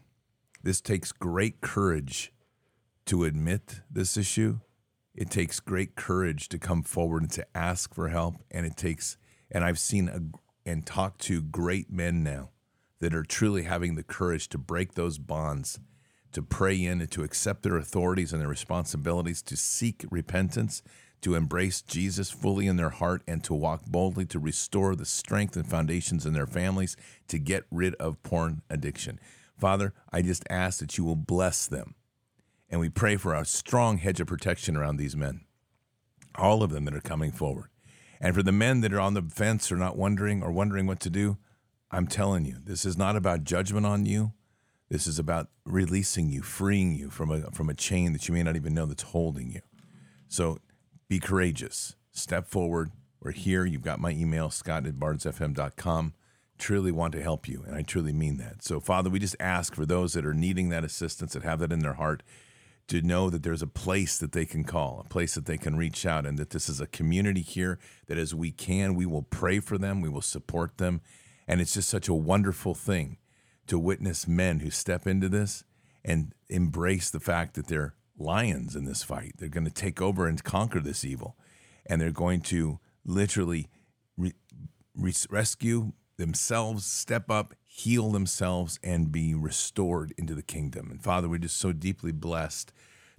This 0.63 0.81
takes 0.81 1.13
great 1.13 1.61
courage 1.61 2.33
to 3.07 3.25
admit 3.25 3.81
this 3.91 4.17
issue. 4.17 4.61
It 5.15 5.31
takes 5.31 5.61
great 5.61 5.97
courage 5.97 6.49
to 6.51 6.59
come 6.59 6.83
forward 6.83 7.23
and 7.23 7.33
to 7.33 7.47
ask 7.57 7.95
for 7.95 8.09
help. 8.09 8.37
And 8.51 8.65
it 8.65 8.77
takes, 8.77 9.17
and 9.51 9.65
I've 9.65 9.79
seen 9.79 10.09
a, 10.09 10.21
and 10.69 10.87
talked 10.87 11.21
to 11.23 11.43
great 11.43 11.91
men 11.91 12.23
now 12.23 12.51
that 13.01 13.15
are 13.15 13.23
truly 13.23 13.63
having 13.63 13.95
the 13.95 14.03
courage 14.03 14.49
to 14.49 14.59
break 14.59 14.95
those 14.95 15.19
bonds, 15.19 15.79
to 16.33 16.43
pray 16.43 16.83
in 16.83 17.01
and 17.01 17.11
to 17.11 17.23
accept 17.23 17.63
their 17.63 17.77
authorities 17.77 18.33
and 18.33 18.41
their 18.41 18.49
responsibilities, 18.49 19.43
to 19.43 19.57
seek 19.57 20.05
repentance, 20.11 20.83
to 21.21 21.35
embrace 21.35 21.83
Jesus 21.83 22.31
fully 22.31 22.67
in 22.67 22.77
their 22.77 22.91
heart 22.91 23.23
and 23.27 23.43
to 23.45 23.55
walk 23.55 23.85
boldly 23.87 24.25
to 24.27 24.39
restore 24.39 24.95
the 24.95 25.05
strength 25.05 25.57
and 25.57 25.67
foundations 25.67 26.25
in 26.25 26.33
their 26.33 26.47
families 26.47 26.97
to 27.29 27.39
get 27.39 27.65
rid 27.71 27.95
of 27.97 28.23
porn 28.23 28.63
addiction. 28.71 29.19
Father, 29.59 29.93
I 30.13 30.23
just 30.23 30.45
ask 30.49 30.79
that 30.79 30.97
you 30.97 31.05
will 31.05 31.17
bless 31.17 31.67
them. 31.67 31.95
And 32.71 32.81
we 32.81 32.89
pray 32.89 33.17
for 33.17 33.35
a 33.35 33.45
strong 33.45 33.99
hedge 33.99 34.21
of 34.21 34.27
protection 34.27 34.77
around 34.77 34.99
these 34.99 35.17
men, 35.17 35.41
all 36.37 36.63
of 36.63 36.71
them 36.71 36.85
that 36.85 36.95
are 36.95 37.01
coming 37.01 37.33
forward. 37.33 37.71
And 38.21 38.35
for 38.35 38.43
the 38.43 38.53
men 38.53 38.83
that 38.83 38.93
are 38.93 39.01
on 39.01 39.15
the 39.15 39.23
fence 39.23 39.73
or 39.73 39.77
not 39.77 39.97
wondering 39.97 40.43
or 40.43 40.53
wondering 40.53 40.87
what 40.87 41.01
to 41.01 41.11
do, 41.11 41.39
I'm 41.91 42.07
telling 42.07 42.45
you, 42.45 42.57
this 42.63 42.85
is 42.85 42.97
not 42.97 43.17
about 43.17 43.45
judgment 43.45 43.87
on 43.87 44.05
you. 44.07 44.33
This 44.91 45.07
is 45.07 45.19
about 45.19 45.49
releasing 45.65 46.29
you, 46.29 46.43
freeing 46.43 46.95
you 46.95 47.11
from 47.11 47.31
a, 47.31 47.51
from 47.51 47.69
a 47.69 47.75
chain 47.75 48.13
that 48.13 48.29
you 48.29 48.35
may 48.35 48.43
not 48.43 48.57
even 48.57 48.75
know 48.75 48.87
that's 48.87 49.03
holding 49.03 49.51
you. 49.51 49.61
So 50.29 50.59
be 51.09 51.19
courageous. 51.19 51.97
Step 52.13 52.49
forward. 52.49 52.91
We're 53.21 53.33
here. 53.33 53.65
You've 53.65 53.83
got 53.83 54.01
my 54.01 54.11
email, 54.11 54.51
scott 54.51 54.87
at 54.87 54.95
bardsfm.com. 54.95 56.15
Truly 56.59 56.93
want 56.93 57.13
to 57.13 57.23
help 57.23 57.49
you, 57.49 57.63
and 57.67 57.77
I 57.77 57.83
truly 57.83 58.13
mean 58.13 58.39
that. 58.39 58.65
So, 58.65 58.81
Father, 58.81 59.11
we 59.11 59.21
just 59.21 59.37
ask 59.39 59.75
for 59.75 59.87
those 59.87 60.15
that 60.15 60.27
are 60.27 60.35
needing 60.35 60.71
that 60.71 60.85
assistance, 60.85 61.35
that 61.35 61.45
have 61.45 61.61
that 61.61 61.73
in 61.73 61.81
their 61.81 61.95
heart, 61.95 62.23
to 62.89 63.01
know 63.01 63.31
that 63.31 63.43
there's 63.43 63.63
a 63.63 63.69
place 63.69 64.19
that 64.19 64.33
they 64.33 64.45
can 64.45 64.65
call, 64.65 65.01
a 65.05 65.09
place 65.09 65.35
that 65.35 65.47
they 65.47 65.59
can 65.59 65.77
reach 65.77 66.05
out, 66.05 66.27
and 66.27 66.37
that 66.39 66.51
this 66.51 66.69
is 66.69 66.81
a 66.81 66.87
community 66.87 67.43
here 67.43 67.79
that 68.07 68.19
as 68.19 68.35
we 68.35 68.51
can, 68.51 68.95
we 68.95 69.07
will 69.07 69.23
pray 69.23 69.61
for 69.61 69.79
them, 69.79 70.01
we 70.01 70.09
will 70.09 70.23
support 70.23 70.79
them. 70.79 71.01
And 71.49 71.61
it's 71.61 71.75
just 71.75 71.89
such 71.89 72.07
a 72.07 72.15
wonderful 72.15 72.75
thing 72.75 73.17
to 73.67 73.79
witness 73.79 74.29
men 74.29 74.61
who 74.61 74.71
step 74.71 75.07
into 75.07 75.29
this 75.29 75.65
and 76.05 76.35
embrace 76.49 77.11
the 77.11 77.21
fact 77.21 77.55
that 77.55 77.67
they're 77.67 77.95
lions 78.19 78.77
in 78.77 78.85
this 78.85 79.03
fight. 79.03 79.33
They're 79.39 79.49
going 79.49 79.65
to 79.65 79.73
take 79.73 80.01
over 80.01 80.27
and 80.27 80.43
conquer 80.45 80.81
this 80.81 81.05
evil, 81.05 81.37
and 81.87 82.01
they're 82.01 82.11
going 82.11 82.43
to 82.43 82.79
literally 83.05 83.69
re- 84.17 84.35
re- 84.95 85.15
rescue 85.31 85.93
themselves, 86.19 86.85
step 86.85 87.31
up, 87.31 87.55
heal 87.65 88.11
themselves, 88.11 88.79
and 88.83 89.11
be 89.11 89.35
restored 89.35 90.13
into 90.19 90.35
the 90.35 90.43
kingdom. 90.43 90.91
And 90.91 91.03
Father, 91.03 91.29
we're 91.29 91.39
just 91.39 91.57
so 91.57 91.73
deeply 91.73 92.13
blessed 92.13 92.73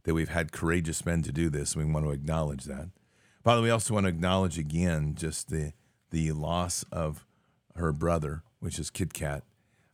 that 0.03 0.13
we've 0.13 0.29
had 0.29 0.51
courageous 0.51 1.05
men 1.05 1.23
to 1.23 1.31
do 1.31 1.49
this. 1.49 1.75
We 1.75 1.85
want 1.85 2.05
to 2.05 2.11
acknowledge 2.11 2.65
that. 2.65 2.89
Father, 3.43 3.61
we 3.61 3.69
also 3.69 3.93
want 3.93 4.05
to 4.05 4.09
acknowledge 4.09 4.59
again 4.59 5.15
just 5.15 5.49
the 5.49 5.73
the 6.11 6.31
loss 6.31 6.83
of 6.91 7.25
her 7.79 7.91
brother, 7.91 8.43
which 8.59 8.79
is 8.79 8.89
Kit 8.89 9.13
Kat, 9.13 9.43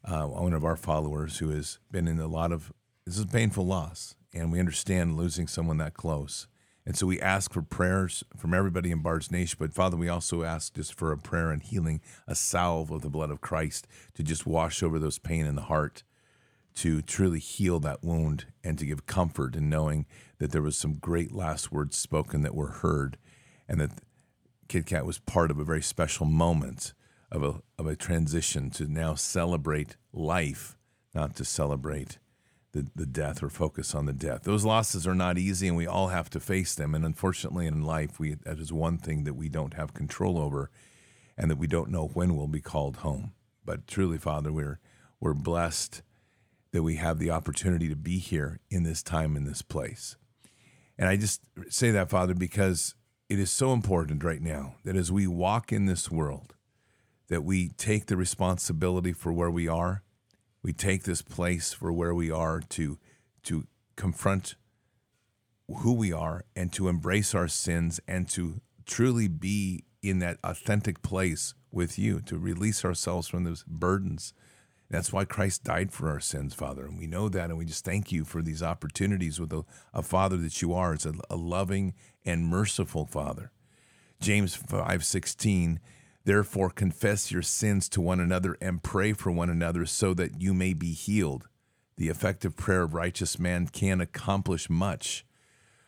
uh, 0.03 0.23
one 0.23 0.53
of 0.53 0.65
our 0.65 0.75
followers 0.75 1.37
who 1.37 1.49
has 1.49 1.79
been 1.91 2.07
in 2.07 2.19
a 2.19 2.27
lot 2.27 2.51
of 2.51 2.71
this 3.05 3.17
is 3.17 3.23
a 3.23 3.27
painful 3.27 3.65
loss 3.65 4.15
and 4.33 4.51
we 4.51 4.59
understand 4.59 5.15
losing 5.15 5.47
someone 5.47 5.77
that 5.77 5.93
close. 5.93 6.47
And 6.85 6.95
so 6.95 7.07
we 7.07 7.19
ask 7.19 7.51
for 7.51 7.63
prayers 7.63 8.23
from 8.37 8.53
everybody 8.53 8.91
in 8.91 9.01
Bards 9.01 9.31
Nation, 9.31 9.57
but 9.59 9.73
Father, 9.73 9.97
we 9.97 10.09
also 10.09 10.43
ask 10.43 10.75
just 10.75 10.93
for 10.93 11.11
a 11.11 11.17
prayer 11.17 11.49
and 11.49 11.63
healing, 11.63 12.01
a 12.27 12.35
salve 12.35 12.91
of 12.91 13.01
the 13.01 13.09
blood 13.09 13.31
of 13.31 13.41
Christ 13.41 13.87
to 14.13 14.23
just 14.23 14.45
wash 14.45 14.83
over 14.83 14.99
those 14.99 15.17
pain 15.17 15.47
in 15.47 15.55
the 15.55 15.63
heart, 15.63 16.03
to 16.75 17.01
truly 17.01 17.39
heal 17.39 17.79
that 17.79 18.03
wound, 18.03 18.45
and 18.63 18.77
to 18.77 18.85
give 18.85 19.07
comfort 19.07 19.55
in 19.55 19.69
knowing 19.69 20.05
that 20.37 20.51
there 20.51 20.61
was 20.61 20.77
some 20.77 20.95
great 20.95 21.31
last 21.31 21.71
words 21.71 21.97
spoken 21.97 22.43
that 22.43 22.53
were 22.53 22.67
heard, 22.67 23.17
and 23.67 23.79
that 23.81 23.91
Kit 24.67 24.85
Kat 24.85 25.05
was 25.05 25.17
part 25.17 25.49
of 25.49 25.57
a 25.57 25.63
very 25.63 25.81
special 25.81 26.25
moment 26.27 26.93
of 27.35 27.43
a 27.43 27.61
of 27.77 27.85
a 27.85 27.95
transition 27.95 28.69
to 28.71 28.87
now 28.87 29.13
celebrate 29.13 29.97
life, 30.13 30.77
not 31.13 31.35
to 31.35 31.45
celebrate 31.45 32.17
the, 32.71 32.87
the 32.95 33.05
death 33.05 33.43
or 33.43 33.49
focus 33.49 33.93
on 33.93 34.05
the 34.05 34.13
death. 34.13 34.43
Those 34.43 34.65
losses 34.65 35.05
are 35.05 35.15
not 35.15 35.37
easy 35.37 35.67
and 35.67 35.77
we 35.77 35.87
all 35.87 36.09
have 36.09 36.29
to 36.31 36.39
face 36.39 36.75
them. 36.75 36.95
And 36.95 37.05
unfortunately, 37.05 37.67
in 37.67 37.83
life, 37.83 38.19
we, 38.19 38.35
that 38.43 38.59
is 38.59 38.71
one 38.71 38.97
thing 38.97 39.23
that 39.23 39.35
we 39.35 39.49
don't 39.49 39.73
have 39.75 39.93
control 39.93 40.37
over 40.37 40.69
and 41.37 41.49
that 41.51 41.57
we 41.57 41.67
don't 41.67 41.89
know 41.89 42.07
when 42.07 42.35
we'll 42.35 42.47
be 42.47 42.61
called 42.61 42.97
home. 42.97 43.33
But 43.63 43.87
truly, 43.87 44.17
Father, 44.17 44.51
we're, 44.51 44.79
we're 45.19 45.33
blessed 45.33 46.01
that 46.71 46.83
we 46.83 46.95
have 46.95 47.17
the 47.17 47.31
opportunity 47.31 47.87
to 47.87 47.95
be 47.95 48.17
here 48.19 48.59
in 48.69 48.83
this 48.83 49.01
time, 49.01 49.37
in 49.37 49.45
this 49.45 49.61
place. 49.61 50.17
And 50.97 51.07
I 51.07 51.15
just 51.15 51.41
say 51.69 51.91
that, 51.91 52.09
Father, 52.09 52.33
because 52.33 52.95
it 53.29 53.39
is 53.39 53.49
so 53.49 53.73
important 53.73 54.23
right 54.23 54.41
now 54.41 54.75
that 54.83 54.95
as 54.95 55.11
we 55.11 55.27
walk 55.27 55.71
in 55.71 55.85
this 55.85 56.11
world, 56.11 56.54
that 57.27 57.43
we 57.43 57.69
take 57.69 58.05
the 58.05 58.17
responsibility 58.17 59.13
for 59.13 59.33
where 59.33 59.51
we 59.51 59.67
are 59.67 60.03
we 60.65 60.73
take 60.73 61.03
this 61.03 61.21
place 61.21 61.73
for 61.73 61.93
where 61.93 62.15
we 62.15 62.31
are 62.31 62.59
to 62.59 62.97
to 63.43 63.67
confront 63.95 64.55
who 65.77 65.93
we 65.93 66.11
are 66.11 66.43
and 66.55 66.73
to 66.73 66.87
embrace 66.87 67.35
our 67.35 67.47
sins 67.47 67.99
and 68.07 68.27
to 68.29 68.61
truly 68.87 69.27
be 69.27 69.83
in 70.01 70.17
that 70.19 70.39
authentic 70.43 71.03
place 71.03 71.53
with 71.71 71.99
you, 71.99 72.19
to 72.21 72.39
release 72.39 72.83
ourselves 72.83 73.27
from 73.27 73.43
those 73.43 73.63
burdens. 73.67 74.33
That's 74.89 75.13
why 75.13 75.25
Christ 75.25 75.63
died 75.63 75.91
for 75.91 76.09
our 76.09 76.19
sins, 76.19 76.55
Father. 76.55 76.85
And 76.85 76.97
we 76.97 77.05
know 77.05 77.29
that. 77.29 77.49
And 77.51 77.59
we 77.59 77.65
just 77.65 77.85
thank 77.85 78.11
you 78.11 78.25
for 78.25 78.41
these 78.41 78.63
opportunities 78.63 79.39
with 79.39 79.53
a, 79.53 79.65
a 79.93 80.01
Father 80.01 80.37
that 80.37 80.63
you 80.63 80.73
are. 80.73 80.95
It's 80.95 81.05
a, 81.05 81.13
a 81.29 81.35
loving 81.35 81.93
and 82.25 82.47
merciful 82.47 83.05
Father. 83.05 83.51
James 84.19 84.57
5:16 84.57 85.77
Therefore 86.25 86.71
confess 86.71 87.31
your 87.31 87.43
sins 87.43 87.87
to 87.89 88.01
one 88.01 88.19
another 88.19 88.57
and 88.59 88.81
pray 88.81 89.13
for 89.13 89.31
one 89.31 89.49
another 89.49 89.85
so 89.85 90.13
that 90.15 90.41
you 90.41 90.55
may 90.55 90.73
be 90.73 90.91
healed. 90.91 91.47
The 91.97 92.09
effective 92.09 92.57
prayer 92.57 92.81
of 92.81 92.95
righteous 92.95 93.39
man 93.39 93.67
can 93.67 94.01
accomplish 94.01 94.69
much. 94.69 95.23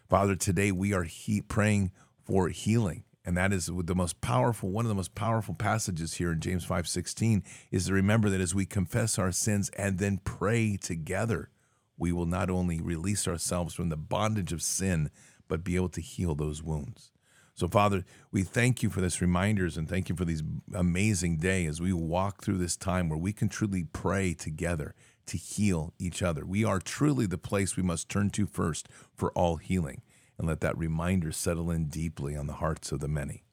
Father, 0.08 0.36
today 0.36 0.72
we 0.72 0.94
are 0.94 1.04
he- 1.04 1.42
praying 1.42 1.92
for 2.24 2.50
healing. 2.50 3.04
And 3.26 3.36
that 3.36 3.52
is 3.52 3.66
the 3.66 3.96
most 3.96 4.22
powerful, 4.22 4.70
one 4.70 4.86
of 4.86 4.90
the 4.90 4.96
most 4.96 5.16
powerful 5.16 5.56
passages 5.56 6.14
here 6.14 6.32
in 6.32 6.40
James 6.40 6.64
5:16 6.64 7.44
is 7.72 7.88
to 7.88 7.94
remember 7.94 8.30
that 8.30 8.40
as 8.40 8.56
we 8.56 8.66
confess 8.66 9.20
our 9.20 9.34
sins 9.34 9.70
and 9.78 9.98
then 9.98 10.20
pray 10.24 10.78
together, 10.78 11.50
we 11.98 12.12
will 12.14 12.28
not 12.28 12.50
only 12.50 12.80
release 12.80 13.28
ourselves 13.28 13.74
from 13.74 13.90
the 13.90 13.98
bondage 13.98 14.54
of 14.54 14.62
sin, 14.62 15.10
but 15.48 15.64
be 15.64 15.76
able 15.76 15.90
to 15.90 16.02
heal 16.02 16.36
those 16.36 16.64
wounds. 16.64 17.12
So, 17.58 17.68
Father, 17.68 18.06
we 18.32 18.44
thank 18.44 18.84
you 18.84 18.92
for 18.92 19.02
this 19.02 19.20
reminders 19.20 19.78
and 19.78 19.90
thank 19.90 20.10
you 20.10 20.16
for 20.16 20.26
these 20.26 20.44
amazing 20.76 21.38
day 21.38 21.66
as 21.66 21.82
we 21.82 21.92
walk 21.92 22.44
through 22.44 22.60
this 22.60 22.78
time 22.78 23.10
where 23.10 23.18
we 23.18 23.34
can 23.34 23.50
truly 23.50 23.84
pray 23.84 24.36
together 24.36 24.94
to 25.26 25.38
heal 25.38 25.92
each 25.98 26.22
other. 26.22 26.46
We 26.46 26.64
are 26.64 26.78
truly 26.78 27.26
the 27.26 27.40
place 27.40 27.76
we 27.76 27.82
must 27.82 28.10
turn 28.10 28.30
to 28.32 28.46
first 28.46 28.88
for 29.16 29.32
all 29.32 29.56
healing, 29.56 30.04
and 30.38 30.48
let 30.48 30.62
that 30.62 30.78
reminder 30.78 31.32
settle 31.32 31.72
in 31.72 31.88
deeply 31.88 32.36
on 32.36 32.46
the 32.46 32.54
hearts 32.54 32.92
of 32.92 33.00
the 33.00 33.08
many. 33.08 33.44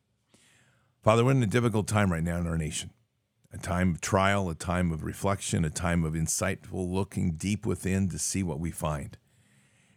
Father, 1.02 1.24
we're 1.24 1.30
in 1.30 1.42
a 1.42 1.46
difficult 1.46 1.88
time 1.88 2.12
right 2.12 2.22
now 2.22 2.36
in 2.36 2.46
our 2.46 2.58
nation. 2.58 2.90
A 3.54 3.58
time 3.58 3.92
of 3.92 4.02
trial, 4.02 4.50
a 4.50 4.54
time 4.54 4.92
of 4.92 5.02
reflection, 5.02 5.64
a 5.64 5.70
time 5.70 6.04
of 6.04 6.12
insightful 6.12 6.92
looking 6.92 7.36
deep 7.36 7.64
within 7.64 8.10
to 8.10 8.18
see 8.18 8.42
what 8.42 8.60
we 8.60 8.70
find. 8.70 9.16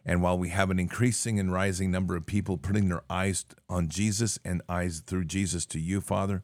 And 0.10 0.22
while 0.22 0.38
we 0.38 0.50
have 0.50 0.72
an 0.72 0.80
increasing 0.80 1.38
and 1.38 1.52
rising 1.52 1.92
number 1.92 2.16
of 2.16 2.26
people 2.26 2.58
putting 2.58 2.88
their 2.88 3.04
eyes 3.10 3.44
on 3.70 3.90
Jesus 3.90 4.40
and 4.46 4.62
eyes 4.70 5.04
through 5.06 5.26
Jesus 5.26 5.66
to 5.66 5.80
you, 5.82 6.00
Father, 6.00 6.44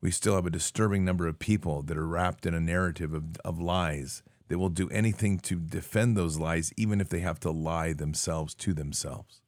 we 0.00 0.10
still 0.10 0.34
have 0.34 0.44
a 0.44 0.50
disturbing 0.50 1.04
number 1.04 1.28
of 1.28 1.38
people 1.38 1.82
that 1.82 1.96
are 1.96 2.08
wrapped 2.08 2.44
in 2.44 2.52
a 2.52 2.60
narrative 2.60 3.14
of, 3.14 3.36
of 3.44 3.60
lies 3.60 4.24
that 4.48 4.58
will 4.58 4.68
do 4.68 4.90
anything 4.90 5.38
to 5.38 5.60
defend 5.60 6.16
those 6.16 6.36
lies, 6.36 6.72
even 6.76 7.00
if 7.00 7.08
they 7.08 7.20
have 7.20 7.38
to 7.38 7.52
lie 7.52 7.92
themselves 7.92 8.52
to 8.56 8.74
themselves. 8.74 9.40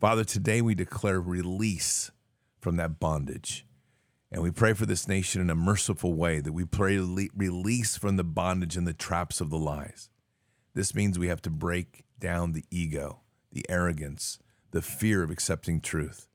Father, 0.00 0.22
today 0.22 0.62
we 0.62 0.76
declare 0.76 1.20
release 1.20 2.12
from 2.60 2.76
that 2.76 3.00
bondage. 3.00 3.66
And 4.30 4.42
we 4.42 4.52
pray 4.52 4.74
for 4.74 4.86
this 4.86 5.08
nation 5.08 5.42
in 5.42 5.50
a 5.50 5.56
merciful 5.56 6.14
way 6.14 6.40
that 6.40 6.52
we 6.52 6.64
pray 6.64 6.98
release 6.98 7.96
from 7.96 8.16
the 8.16 8.24
bondage 8.24 8.76
and 8.76 8.86
the 8.86 8.94
traps 8.94 9.40
of 9.40 9.50
the 9.50 9.58
lies. 9.58 10.08
This 10.74 10.94
means 10.94 11.18
we 11.18 11.28
have 11.28 11.42
to 11.42 11.50
break 11.50 12.04
down 12.22 12.52
the 12.52 12.64
ego, 12.70 13.20
the 13.50 13.66
arrogance, 13.68 14.38
the 14.70 14.80
fear 14.80 15.24
of 15.24 15.30
accepting 15.30 15.80
truth. 15.80 16.28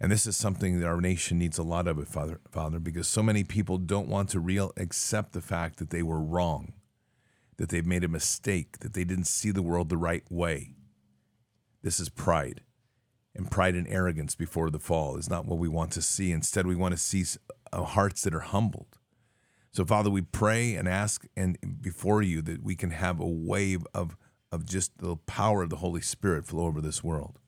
And 0.00 0.10
this 0.10 0.26
is 0.26 0.36
something 0.36 0.80
that 0.80 0.86
our 0.86 1.00
nation 1.00 1.38
needs 1.38 1.58
a 1.58 1.62
lot 1.62 1.86
of 1.86 1.98
it, 1.98 2.08
Father, 2.08 2.40
Father, 2.50 2.80
because 2.80 3.06
so 3.06 3.22
many 3.22 3.44
people 3.44 3.78
don't 3.78 4.08
want 4.08 4.30
to 4.30 4.40
real 4.40 4.72
accept 4.76 5.32
the 5.32 5.42
fact 5.42 5.78
that 5.78 5.90
they 5.90 6.02
were 6.02 6.20
wrong, 6.20 6.72
that 7.58 7.68
they've 7.68 7.86
made 7.86 8.02
a 8.02 8.08
mistake, 8.08 8.78
that 8.80 8.94
they 8.94 9.04
didn't 9.04 9.26
see 9.26 9.50
the 9.50 9.62
world 9.62 9.90
the 9.90 9.96
right 9.96 10.24
way. 10.30 10.74
This 11.82 12.00
is 12.00 12.08
pride. 12.08 12.62
And 13.36 13.50
pride 13.50 13.74
and 13.74 13.86
arrogance 13.88 14.34
before 14.34 14.70
the 14.70 14.78
fall 14.78 15.16
is 15.16 15.28
not 15.28 15.44
what 15.44 15.58
we 15.58 15.68
want 15.68 15.92
to 15.92 16.02
see. 16.02 16.32
Instead, 16.32 16.66
we 16.66 16.76
want 16.76 16.94
to 16.94 17.00
see 17.00 17.24
uh, 17.72 17.82
hearts 17.82 18.22
that 18.22 18.34
are 18.34 18.40
humbled. 18.40 18.98
So, 19.70 19.84
Father, 19.84 20.08
we 20.08 20.22
pray 20.22 20.76
and 20.76 20.88
ask 20.88 21.26
and 21.36 21.58
before 21.82 22.22
you 22.22 22.42
that 22.42 22.62
we 22.62 22.76
can 22.76 22.90
have 22.90 23.18
a 23.18 23.26
wave 23.26 23.84
of 23.92 24.16
of 24.54 24.64
just 24.64 24.98
the 24.98 25.16
power 25.16 25.64
of 25.64 25.70
the 25.70 25.76
Holy 25.76 26.00
Spirit 26.00 26.46
flow 26.46 26.66
over 26.66 26.80
this 26.80 27.02
world. 27.02 27.40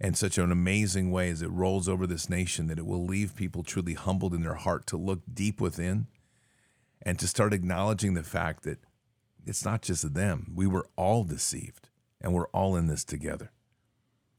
And 0.00 0.16
such 0.16 0.36
an 0.36 0.50
amazing 0.50 1.12
way 1.12 1.30
as 1.30 1.42
it 1.42 1.50
rolls 1.50 1.88
over 1.88 2.08
this 2.08 2.28
nation 2.28 2.66
that 2.66 2.78
it 2.78 2.86
will 2.86 3.04
leave 3.04 3.36
people 3.36 3.62
truly 3.62 3.94
humbled 3.94 4.34
in 4.34 4.42
their 4.42 4.54
heart 4.54 4.84
to 4.88 4.96
look 4.96 5.20
deep 5.32 5.60
within 5.60 6.08
and 7.02 7.20
to 7.20 7.28
start 7.28 7.54
acknowledging 7.54 8.14
the 8.14 8.24
fact 8.24 8.64
that 8.64 8.80
it's 9.46 9.64
not 9.64 9.82
just 9.82 10.14
them. 10.14 10.52
We 10.56 10.66
were 10.66 10.88
all 10.96 11.22
deceived 11.22 11.88
and 12.20 12.34
we're 12.34 12.48
all 12.48 12.74
in 12.74 12.88
this 12.88 13.04
together. 13.04 13.52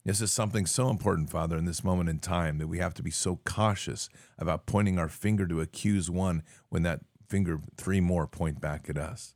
This 0.04 0.20
is 0.20 0.34
something 0.34 0.66
so 0.66 0.90
important, 0.90 1.30
Father, 1.30 1.58
in 1.58 1.64
this 1.64 1.84
moment 1.84 2.10
in 2.10 2.20
time 2.20 2.58
that 2.58 2.68
we 2.68 2.80
have 2.80 2.94
to 2.96 3.04
be 3.04 3.12
so 3.12 3.40
cautious 3.46 4.10
about 4.38 4.66
pointing 4.66 5.00
our 5.00 5.10
finger 5.10 5.48
to 5.48 5.62
accuse 5.62 6.10
one 6.10 6.44
when 6.68 6.84
that 6.84 7.02
finger, 7.30 7.62
three 7.78 8.02
more, 8.02 8.28
point 8.28 8.60
back 8.60 8.90
at 8.90 8.98
us. 8.98 9.36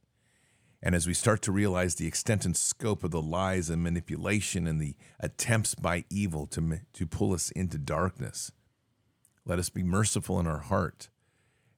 And 0.85 0.95
as 0.95 1.07
we 1.07 1.13
start 1.13 1.41
to 1.43 1.51
realize 1.53 1.95
the 1.95 2.07
extent 2.07 2.43
and 2.43 2.57
scope 2.57 3.05
of 3.05 3.11
the 3.11 3.21
lies 3.21 3.69
and 3.69 3.81
manipulation 3.81 4.67
and 4.67 4.81
the 4.81 4.97
attempts 5.17 5.75
by 5.75 6.03
evil 6.09 6.45
to, 6.47 6.81
to 6.91 7.07
pull 7.07 7.33
us 7.33 7.51
into 7.51 7.77
darkness, 7.77 8.51
let 9.45 9.59
us 9.59 9.69
be 9.69 9.81
merciful 9.81 10.41
in 10.41 10.45
our 10.45 10.59
heart 10.59 11.07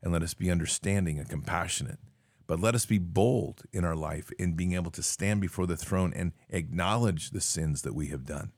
and 0.02 0.12
let 0.12 0.24
us 0.24 0.34
be 0.34 0.50
understanding 0.50 1.20
and 1.20 1.30
compassionate. 1.30 2.00
But 2.48 2.60
let 2.60 2.74
us 2.74 2.88
be 2.88 2.98
bold 2.98 3.62
in 3.72 3.86
our 3.86 3.96
life 3.96 4.32
in 4.40 4.54
being 4.54 4.74
able 4.74 4.92
to 4.92 5.04
stand 5.04 5.40
before 5.40 5.68
the 5.68 5.78
throne 5.78 6.12
and 6.16 6.32
acknowledge 6.50 7.30
the 7.30 7.42
sins 7.42 7.84
that 7.84 7.94
we 7.94 8.08
have 8.08 8.26
done, 8.26 8.54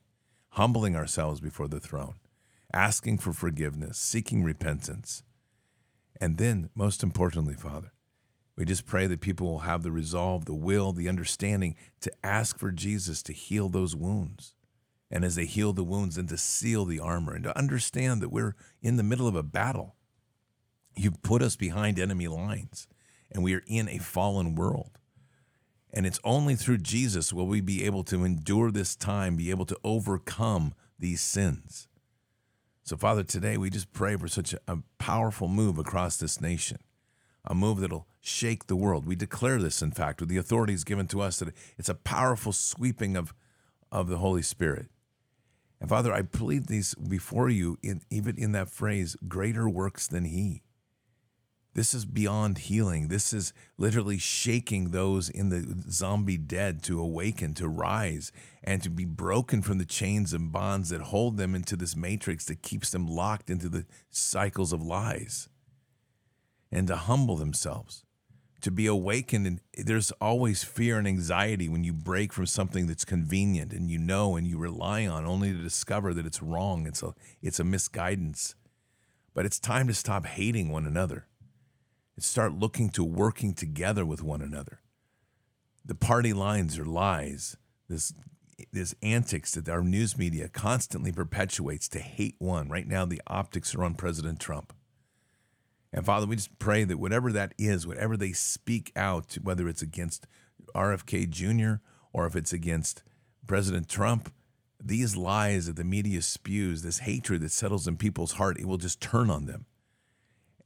humbling 0.51 0.95
ourselves 0.95 1.41
before 1.41 1.67
the 1.67 1.81
throne, 1.81 2.15
asking 2.73 3.17
for 3.17 3.33
forgiveness, 3.33 3.97
seeking 3.97 4.45
repentance. 4.45 5.23
And 6.21 6.37
then, 6.37 6.69
most 6.73 7.03
importantly, 7.03 7.53
Father, 7.53 7.91
we 8.57 8.65
just 8.65 8.87
pray 8.87 9.05
that 9.05 9.21
people 9.21 9.47
will 9.47 9.59
have 9.59 9.83
the 9.83 9.91
resolve, 9.91 10.45
the 10.45 10.55
will, 10.55 10.91
the 10.91 11.07
understanding 11.07 11.75
to 12.01 12.11
ask 12.23 12.57
for 12.57 12.71
Jesus 12.71 13.21
to 13.23 13.33
heal 13.33 13.69
those 13.69 13.95
wounds. 13.95 14.55
And 15.11 15.23
as 15.23 15.35
they 15.35 15.45
heal 15.45 15.73
the 15.73 15.83
wounds, 15.83 16.17
and 16.17 16.27
to 16.29 16.37
seal 16.37 16.83
the 16.83 16.99
armor 16.99 17.33
and 17.33 17.43
to 17.43 17.57
understand 17.57 18.21
that 18.21 18.31
we're 18.31 18.55
in 18.81 18.97
the 18.97 19.03
middle 19.03 19.27
of 19.27 19.35
a 19.35 19.43
battle. 19.43 19.95
You've 20.97 21.21
put 21.21 21.41
us 21.41 21.55
behind 21.55 21.99
enemy 21.99 22.27
lines, 22.27 22.87
and 23.31 23.43
we 23.43 23.53
are 23.53 23.63
in 23.67 23.87
a 23.87 23.99
fallen 23.99 24.55
world. 24.55 24.97
And 25.93 26.05
it's 26.05 26.19
only 26.23 26.55
through 26.55 26.79
Jesus 26.79 27.31
will 27.31 27.47
we 27.47 27.61
be 27.61 27.85
able 27.85 28.03
to 28.05 28.25
endure 28.25 28.71
this 28.71 28.95
time, 28.95 29.37
be 29.37 29.51
able 29.51 29.65
to 29.67 29.77
overcome 29.83 30.73
these 30.99 31.21
sins. 31.21 31.87
So, 32.83 32.97
Father, 32.97 33.23
today 33.23 33.55
we 33.55 33.69
just 33.69 33.93
pray 33.93 34.17
for 34.17 34.27
such 34.27 34.53
a 34.67 34.79
powerful 34.97 35.47
move 35.47 35.77
across 35.77 36.17
this 36.17 36.41
nation 36.41 36.79
a 37.47 37.55
move 37.55 37.79
that'll 37.79 38.05
shake 38.27 38.67
the 38.67 38.75
world. 38.75 39.05
We 39.05 39.15
declare 39.15 39.59
this, 39.59 39.81
in 39.81 39.91
fact, 39.91 40.19
with 40.19 40.29
the 40.29 40.37
authorities 40.37 40.83
given 40.83 41.07
to 41.07 41.21
us, 41.21 41.39
that 41.39 41.53
it's 41.77 41.89
a 41.89 41.95
powerful 41.95 42.51
sweeping 42.51 43.15
of, 43.15 43.33
of 43.91 44.07
the 44.07 44.17
Holy 44.17 44.41
Spirit. 44.41 44.87
And 45.79 45.89
Father, 45.89 46.13
I 46.13 46.23
plead 46.23 46.67
these 46.67 46.95
before 46.95 47.49
you, 47.49 47.77
in, 47.81 48.01
even 48.09 48.37
in 48.37 48.51
that 48.53 48.69
phrase, 48.69 49.15
greater 49.27 49.69
works 49.69 50.07
than 50.07 50.25
He. 50.25 50.63
This 51.73 51.93
is 51.93 52.05
beyond 52.05 52.57
healing. 52.57 53.07
This 53.07 53.31
is 53.31 53.53
literally 53.77 54.17
shaking 54.17 54.89
those 54.89 55.29
in 55.29 55.49
the 55.49 55.83
zombie 55.91 56.37
dead 56.37 56.81
to 56.83 56.99
awaken, 56.99 57.53
to 57.53 57.67
rise, 57.67 58.31
and 58.63 58.81
to 58.81 58.89
be 58.89 59.05
broken 59.05 59.61
from 59.61 59.77
the 59.77 59.85
chains 59.85 60.33
and 60.33 60.51
bonds 60.51 60.89
that 60.89 61.01
hold 61.01 61.37
them 61.37 61.53
into 61.53 61.75
this 61.75 61.95
matrix 61.95 62.45
that 62.45 62.63
keeps 62.63 62.89
them 62.89 63.05
locked 63.05 63.51
into 63.51 63.69
the 63.69 63.85
cycles 64.09 64.73
of 64.73 64.81
lies 64.81 65.49
and 66.71 66.87
to 66.87 66.95
humble 66.95 67.35
themselves, 67.35 68.03
to 68.61 68.71
be 68.71 68.87
awakened. 68.87 69.47
And 69.47 69.61
there's 69.77 70.11
always 70.13 70.63
fear 70.63 70.97
and 70.97 71.07
anxiety 71.07 71.69
when 71.69 71.83
you 71.83 71.93
break 71.93 72.33
from 72.33 72.45
something 72.45 72.87
that's 72.87 73.05
convenient 73.05 73.73
and 73.73 73.89
you 73.89 73.97
know 73.97 74.35
and 74.35 74.47
you 74.47 74.57
rely 74.57 75.05
on, 75.05 75.25
only 75.25 75.51
to 75.51 75.57
discover 75.61 76.13
that 76.13 76.25
it's 76.25 76.41
wrong. 76.41 76.87
It's 76.87 77.03
a 77.03 77.13
it's 77.41 77.59
a 77.59 77.63
misguidance. 77.63 78.55
But 79.33 79.45
it's 79.45 79.59
time 79.59 79.87
to 79.87 79.93
stop 79.93 80.25
hating 80.25 80.69
one 80.69 80.87
another 80.87 81.27
and 82.15 82.23
start 82.23 82.53
looking 82.53 82.89
to 82.89 83.03
working 83.03 83.53
together 83.53 84.05
with 84.05 84.23
one 84.23 84.41
another. 84.41 84.81
The 85.85 85.95
party 85.95 86.33
lines 86.33 86.77
are 86.79 86.85
lies. 86.85 87.55
This 87.87 88.13
this 88.73 88.95
antics 89.03 89.51
that 89.51 89.69
our 89.69 89.83
news 89.83 90.17
media 90.17 90.49
constantly 90.49 91.11
perpetuates 91.11 91.87
to 91.89 91.99
hate 91.99 92.35
one. 92.39 92.69
Right 92.69 92.87
now, 92.87 93.05
the 93.05 93.21
optics 93.27 93.75
are 93.75 93.83
on 93.83 93.93
President 93.93 94.39
Trump. 94.39 94.73
And 95.93 96.05
Father, 96.05 96.25
we 96.27 96.35
just 96.35 96.57
pray 96.59 96.83
that 96.83 96.99
whatever 96.99 97.31
that 97.31 97.53
is, 97.57 97.87
whatever 97.87 98.17
they 98.17 98.33
speak 98.33 98.91
out, 98.95 99.37
whether 99.41 99.67
it's 99.67 99.81
against 99.81 100.27
RFK 100.75 101.29
Jr. 101.29 101.81
or 102.11 102.27
if 102.27 102.35
it's 102.35 102.53
against 102.53 103.03
President 103.45 103.87
Trump, 103.87 104.31
these 104.83 105.15
lies 105.15 105.67
that 105.67 105.75
the 105.75 105.83
media 105.83 106.21
spews, 106.21 106.81
this 106.81 106.99
hatred 106.99 107.41
that 107.41 107.51
settles 107.51 107.87
in 107.87 107.97
people's 107.97 108.33
heart, 108.33 108.59
it 108.59 108.67
will 108.67 108.77
just 108.77 109.01
turn 109.01 109.29
on 109.29 109.45
them. 109.45 109.65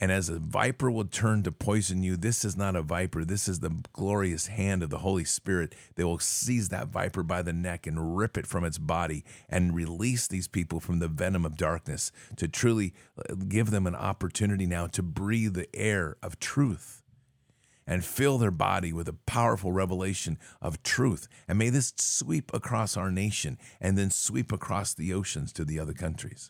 And 0.02 0.12
as 0.12 0.30
a 0.30 0.40
viper 0.40 0.90
will 0.90 1.06
turn 1.06 1.44
to 1.44 1.52
poison 1.52 2.02
you, 2.02 2.18
this 2.18 2.44
is 2.44 2.58
not 2.58 2.76
a 2.76 2.82
viper. 2.82 3.24
This 3.24 3.48
is 3.48 3.60
the 3.60 3.84
glorious 3.94 4.48
hand 4.48 4.82
of 4.82 4.90
the 4.90 4.98
Holy 4.98 5.24
Spirit 5.24 5.76
that 5.94 6.08
will 6.08 6.18
seize 6.18 6.70
that 6.70 6.88
viper 6.88 7.22
by 7.22 7.44
the 7.44 7.54
neck 7.54 7.86
and 7.86 8.18
rip 8.18 8.36
it 8.36 8.48
from 8.48 8.64
its 8.64 8.80
body 8.80 9.24
and 9.48 9.76
release 9.76 10.28
these 10.28 10.48
people 10.48 10.80
from 10.80 10.98
the 10.98 11.08
venom 11.08 11.46
of 11.46 11.56
darkness 11.56 12.12
to 12.38 12.48
truly 12.48 12.96
uh, 13.16 13.36
give 13.48 13.70
them 13.70 13.86
an 13.86 13.94
opportunity 13.94 14.66
now 14.66 14.88
to 14.88 15.04
breathe 15.04 15.54
the 15.54 15.74
air 15.76 16.18
of 16.24 16.40
truth 16.40 17.04
and 17.86 18.04
fill 18.04 18.40
their 18.40 18.52
body 18.52 18.92
with 18.92 19.08
a 19.08 19.14
powerful 19.14 19.72
revelation 19.72 20.40
of 20.64 20.82
truth. 20.82 21.28
And 21.48 21.60
may 21.60 21.70
this 21.70 21.94
sweep 21.96 22.52
across 22.56 22.98
our 22.98 23.12
nation 23.12 23.60
and 23.80 24.00
then 24.00 24.10
sweep 24.10 24.52
across 24.52 24.96
the 24.96 25.14
oceans 25.14 25.54
to 25.54 25.64
the 25.64 25.80
other 25.80 25.94
countries. 25.94 26.50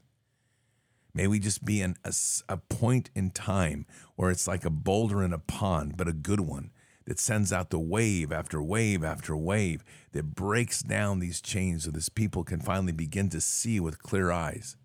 May 1.14 1.28
we 1.28 1.40
just 1.40 1.66
be 1.66 1.82
in 1.82 1.98
a, 2.06 2.14
a, 2.48 2.58
point 2.58 3.10
in 3.16 3.32
time 3.32 3.86
where 4.16 4.32
it's 4.32 4.48
like 4.48 4.64
a 4.64 4.70
boulder 4.70 5.24
in 5.24 5.34
a 5.34 5.40
pond, 5.40 5.98
but 5.98 6.08
a 6.08 6.14
good 6.14 6.40
one 6.40 6.72
that 7.06 7.20
sends 7.20 7.52
out 7.52 7.70
the 7.70 7.80
wave 7.80 8.32
after 8.32 8.62
wave 8.62 9.04
after 9.04 9.36
wave 9.36 9.84
that 10.14 10.36
breaks 10.36 10.82
down 10.82 11.20
these 11.20 11.42
chains 11.42 11.84
so 11.84 11.92
this 11.92 12.10
people 12.10 12.44
can 12.44 12.62
finally 12.62 12.94
begin 12.94 13.30
to 13.30 13.42
see 13.42 13.80
with 13.80 14.02
clear 14.02 14.32
eyes 14.32 14.78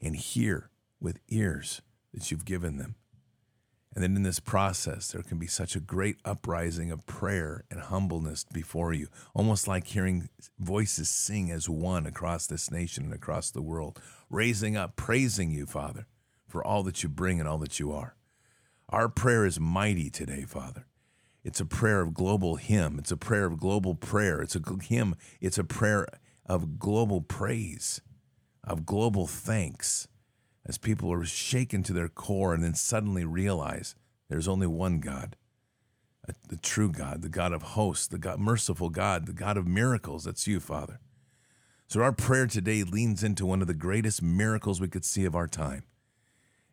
and 0.00 0.16
hear 0.16 0.70
with 1.00 1.20
ears 1.28 1.82
that 2.12 2.30
you've 2.30 2.44
given 2.44 2.78
them. 2.78 2.96
And 3.94 4.04
then 4.04 4.14
in 4.14 4.22
this 4.22 4.38
process, 4.38 5.08
there 5.08 5.22
can 5.22 5.38
be 5.38 5.48
such 5.48 5.74
a 5.74 5.80
great 5.80 6.18
uprising 6.24 6.92
of 6.92 7.06
prayer 7.06 7.64
and 7.70 7.80
humbleness 7.80 8.44
before 8.44 8.92
you, 8.92 9.08
almost 9.34 9.66
like 9.66 9.88
hearing 9.88 10.28
voices 10.58 11.10
sing 11.10 11.50
as 11.50 11.68
one 11.68 12.06
across 12.06 12.46
this 12.46 12.70
nation 12.70 13.04
and 13.04 13.12
across 13.12 13.50
the 13.50 13.62
world, 13.62 14.00
raising 14.28 14.76
up, 14.76 14.94
praising 14.94 15.50
you, 15.50 15.66
Father, 15.66 16.06
for 16.46 16.64
all 16.64 16.84
that 16.84 17.02
you 17.02 17.08
bring 17.08 17.40
and 17.40 17.48
all 17.48 17.58
that 17.58 17.80
you 17.80 17.90
are. 17.90 18.14
Our 18.88 19.08
prayer 19.08 19.44
is 19.44 19.58
mighty 19.58 20.08
today, 20.08 20.44
Father. 20.46 20.86
It's 21.42 21.60
a 21.60 21.66
prayer 21.66 22.00
of 22.00 22.14
global 22.14 22.56
hymn. 22.56 22.98
It's 22.98 23.10
a 23.10 23.16
prayer 23.16 23.46
of 23.46 23.58
global 23.58 23.94
prayer. 23.96 24.40
It's 24.40 24.54
a 24.54 24.62
hymn. 24.82 25.16
It's 25.40 25.58
a 25.58 25.64
prayer 25.64 26.06
of 26.46 26.78
global 26.78 27.22
praise, 27.22 28.00
of 28.62 28.86
global 28.86 29.26
thanks 29.26 30.06
as 30.70 30.78
people 30.78 31.12
are 31.12 31.24
shaken 31.24 31.82
to 31.82 31.92
their 31.92 32.08
core 32.08 32.54
and 32.54 32.62
then 32.62 32.74
suddenly 32.74 33.24
realize 33.24 33.96
there's 34.28 34.46
only 34.46 34.68
one 34.68 35.00
God, 35.00 35.34
the 36.46 36.56
true 36.56 36.92
God, 36.92 37.22
the 37.22 37.28
God 37.28 37.52
of 37.52 37.62
hosts, 37.74 38.06
the 38.06 38.18
God, 38.18 38.38
merciful 38.38 38.88
God, 38.88 39.26
the 39.26 39.32
God 39.32 39.56
of 39.56 39.66
miracles. 39.66 40.22
That's 40.22 40.46
you, 40.46 40.60
Father. 40.60 41.00
So 41.88 42.00
our 42.02 42.12
prayer 42.12 42.46
today 42.46 42.84
leans 42.84 43.24
into 43.24 43.44
one 43.44 43.62
of 43.62 43.66
the 43.66 43.74
greatest 43.74 44.22
miracles 44.22 44.80
we 44.80 44.86
could 44.86 45.04
see 45.04 45.24
of 45.24 45.34
our 45.34 45.48
time. 45.48 45.82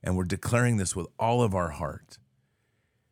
And 0.03 0.15
we're 0.15 0.25
declaring 0.25 0.77
this 0.77 0.95
with 0.95 1.07
all 1.17 1.41
of 1.41 1.55
our 1.55 1.69
heart. 1.69 2.19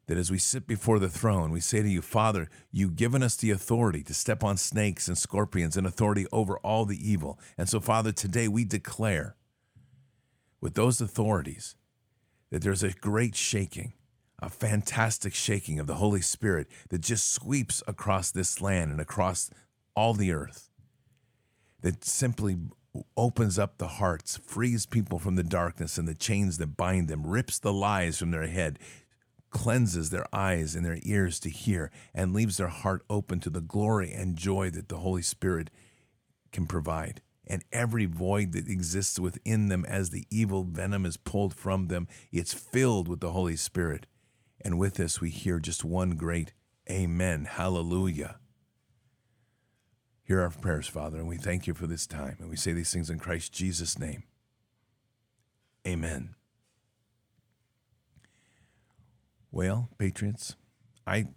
That 0.06 0.20
as 0.20 0.30
we 0.30 0.38
sit 0.38 0.68
before 0.68 1.00
the 1.00 1.10
throne, 1.10 1.50
we 1.50 1.62
say 1.62 1.82
to 1.82 1.90
you, 1.90 2.04
Father, 2.04 2.48
you've 2.72 2.96
given 2.96 3.24
us 3.24 3.36
the 3.36 3.50
authority 3.50 4.04
to 4.04 4.14
step 4.14 4.44
on 4.44 4.56
snakes 4.56 5.08
and 5.08 5.18
scorpions 5.18 5.78
and 5.78 5.88
authority 5.88 6.28
over 6.32 6.60
all 6.60 6.86
the 6.86 7.12
evil. 7.12 7.40
And 7.58 7.68
so, 7.68 7.80
Father, 7.80 8.12
today 8.12 8.48
we 8.48 8.66
declare 8.66 9.36
with 10.66 10.74
those 10.74 11.00
authorities 11.00 11.76
that 12.50 12.64
there's 12.64 12.82
a 12.82 12.90
great 12.90 13.36
shaking, 13.36 13.94
a 14.40 14.50
fantastic 14.50 15.36
shaking 15.36 15.80
of 15.80 15.86
the 15.86 15.94
Holy 15.94 16.22
Spirit 16.22 16.66
that 16.90 17.02
just 17.02 17.32
sweeps 17.32 17.84
across 17.86 18.32
this 18.32 18.60
land 18.60 18.90
and 18.90 19.00
across 19.00 19.52
all 19.96 20.16
the 20.16 20.32
earth, 20.32 20.72
that 21.82 22.04
simply 22.04 22.58
opens 23.16 23.60
up 23.60 23.78
the 23.78 24.00
hearts, 24.00 24.38
frees 24.38 24.88
people 24.88 25.20
from 25.20 25.36
the 25.36 25.44
darkness 25.44 26.00
and 26.00 26.08
the 26.08 26.16
chains 26.16 26.58
that 26.58 26.76
bind 26.76 27.10
them, 27.10 27.28
rips 27.28 27.60
the 27.60 27.72
lies 27.72 28.18
from 28.18 28.32
their 28.32 28.48
head, 28.48 28.80
cleanses 29.52 30.10
their 30.10 30.26
eyes 30.34 30.74
and 30.74 30.84
their 30.84 30.98
ears 31.04 31.40
to 31.40 31.52
hear, 31.52 31.92
and 32.12 32.34
leaves 32.34 32.58
their 32.58 32.70
heart 32.70 33.06
open 33.08 33.40
to 33.40 33.52
the 33.52 33.62
glory 33.62 34.12
and 34.12 34.36
joy 34.36 34.72
that 34.72 34.90
the 34.90 34.98
Holy 34.98 35.22
Spirit 35.22 35.70
can 36.52 36.66
provide 36.66 37.22
and 37.48 37.64
every 37.72 38.06
void 38.06 38.52
that 38.54 38.68
exists 38.68 39.20
within 39.20 39.70
them 39.70 39.86
as 39.86 40.10
the 40.10 40.26
evil 40.30 40.64
venom 40.64 41.06
is 41.06 41.18
pulled 41.18 41.54
from 41.54 41.88
them, 41.88 42.08
it's 42.32 42.54
filled 42.54 43.08
with 43.08 43.20
the 43.20 43.32
Holy 43.32 43.56
Spirit. 43.56 44.08
And 44.62 44.80
with 44.80 44.96
this, 44.96 45.22
we 45.22 45.30
hear 45.30 45.60
just 45.60 45.84
one 45.84 46.12
great 46.12 46.54
Amen. 46.90 47.46
Hallelujah. 47.46 48.38
Hear 50.24 50.42
our 50.42 50.50
prayers, 50.50 50.88
Father, 50.88 51.18
and 51.18 51.28
we 51.28 51.38
thank 51.38 51.68
you 51.68 51.74
for 51.74 51.88
this 51.88 52.08
time. 52.08 52.38
And 52.40 52.50
we 52.50 52.56
say 52.56 52.74
these 52.74 52.92
things 52.92 53.10
in 53.10 53.20
Christ 53.20 53.54
Jesus' 53.54 53.98
name. 53.98 54.24
Amen. 55.88 56.36
Well, 59.52 59.90
Patriots, 59.98 60.56
I 61.08 61.28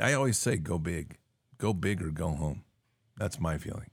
I 0.00 0.14
always 0.14 0.38
say 0.38 0.56
go 0.56 0.78
big. 0.78 1.18
Go 1.58 1.74
big 1.74 2.02
or 2.02 2.10
go 2.10 2.30
home. 2.30 2.64
That's 3.16 3.38
my 3.38 3.58
feeling. 3.58 3.90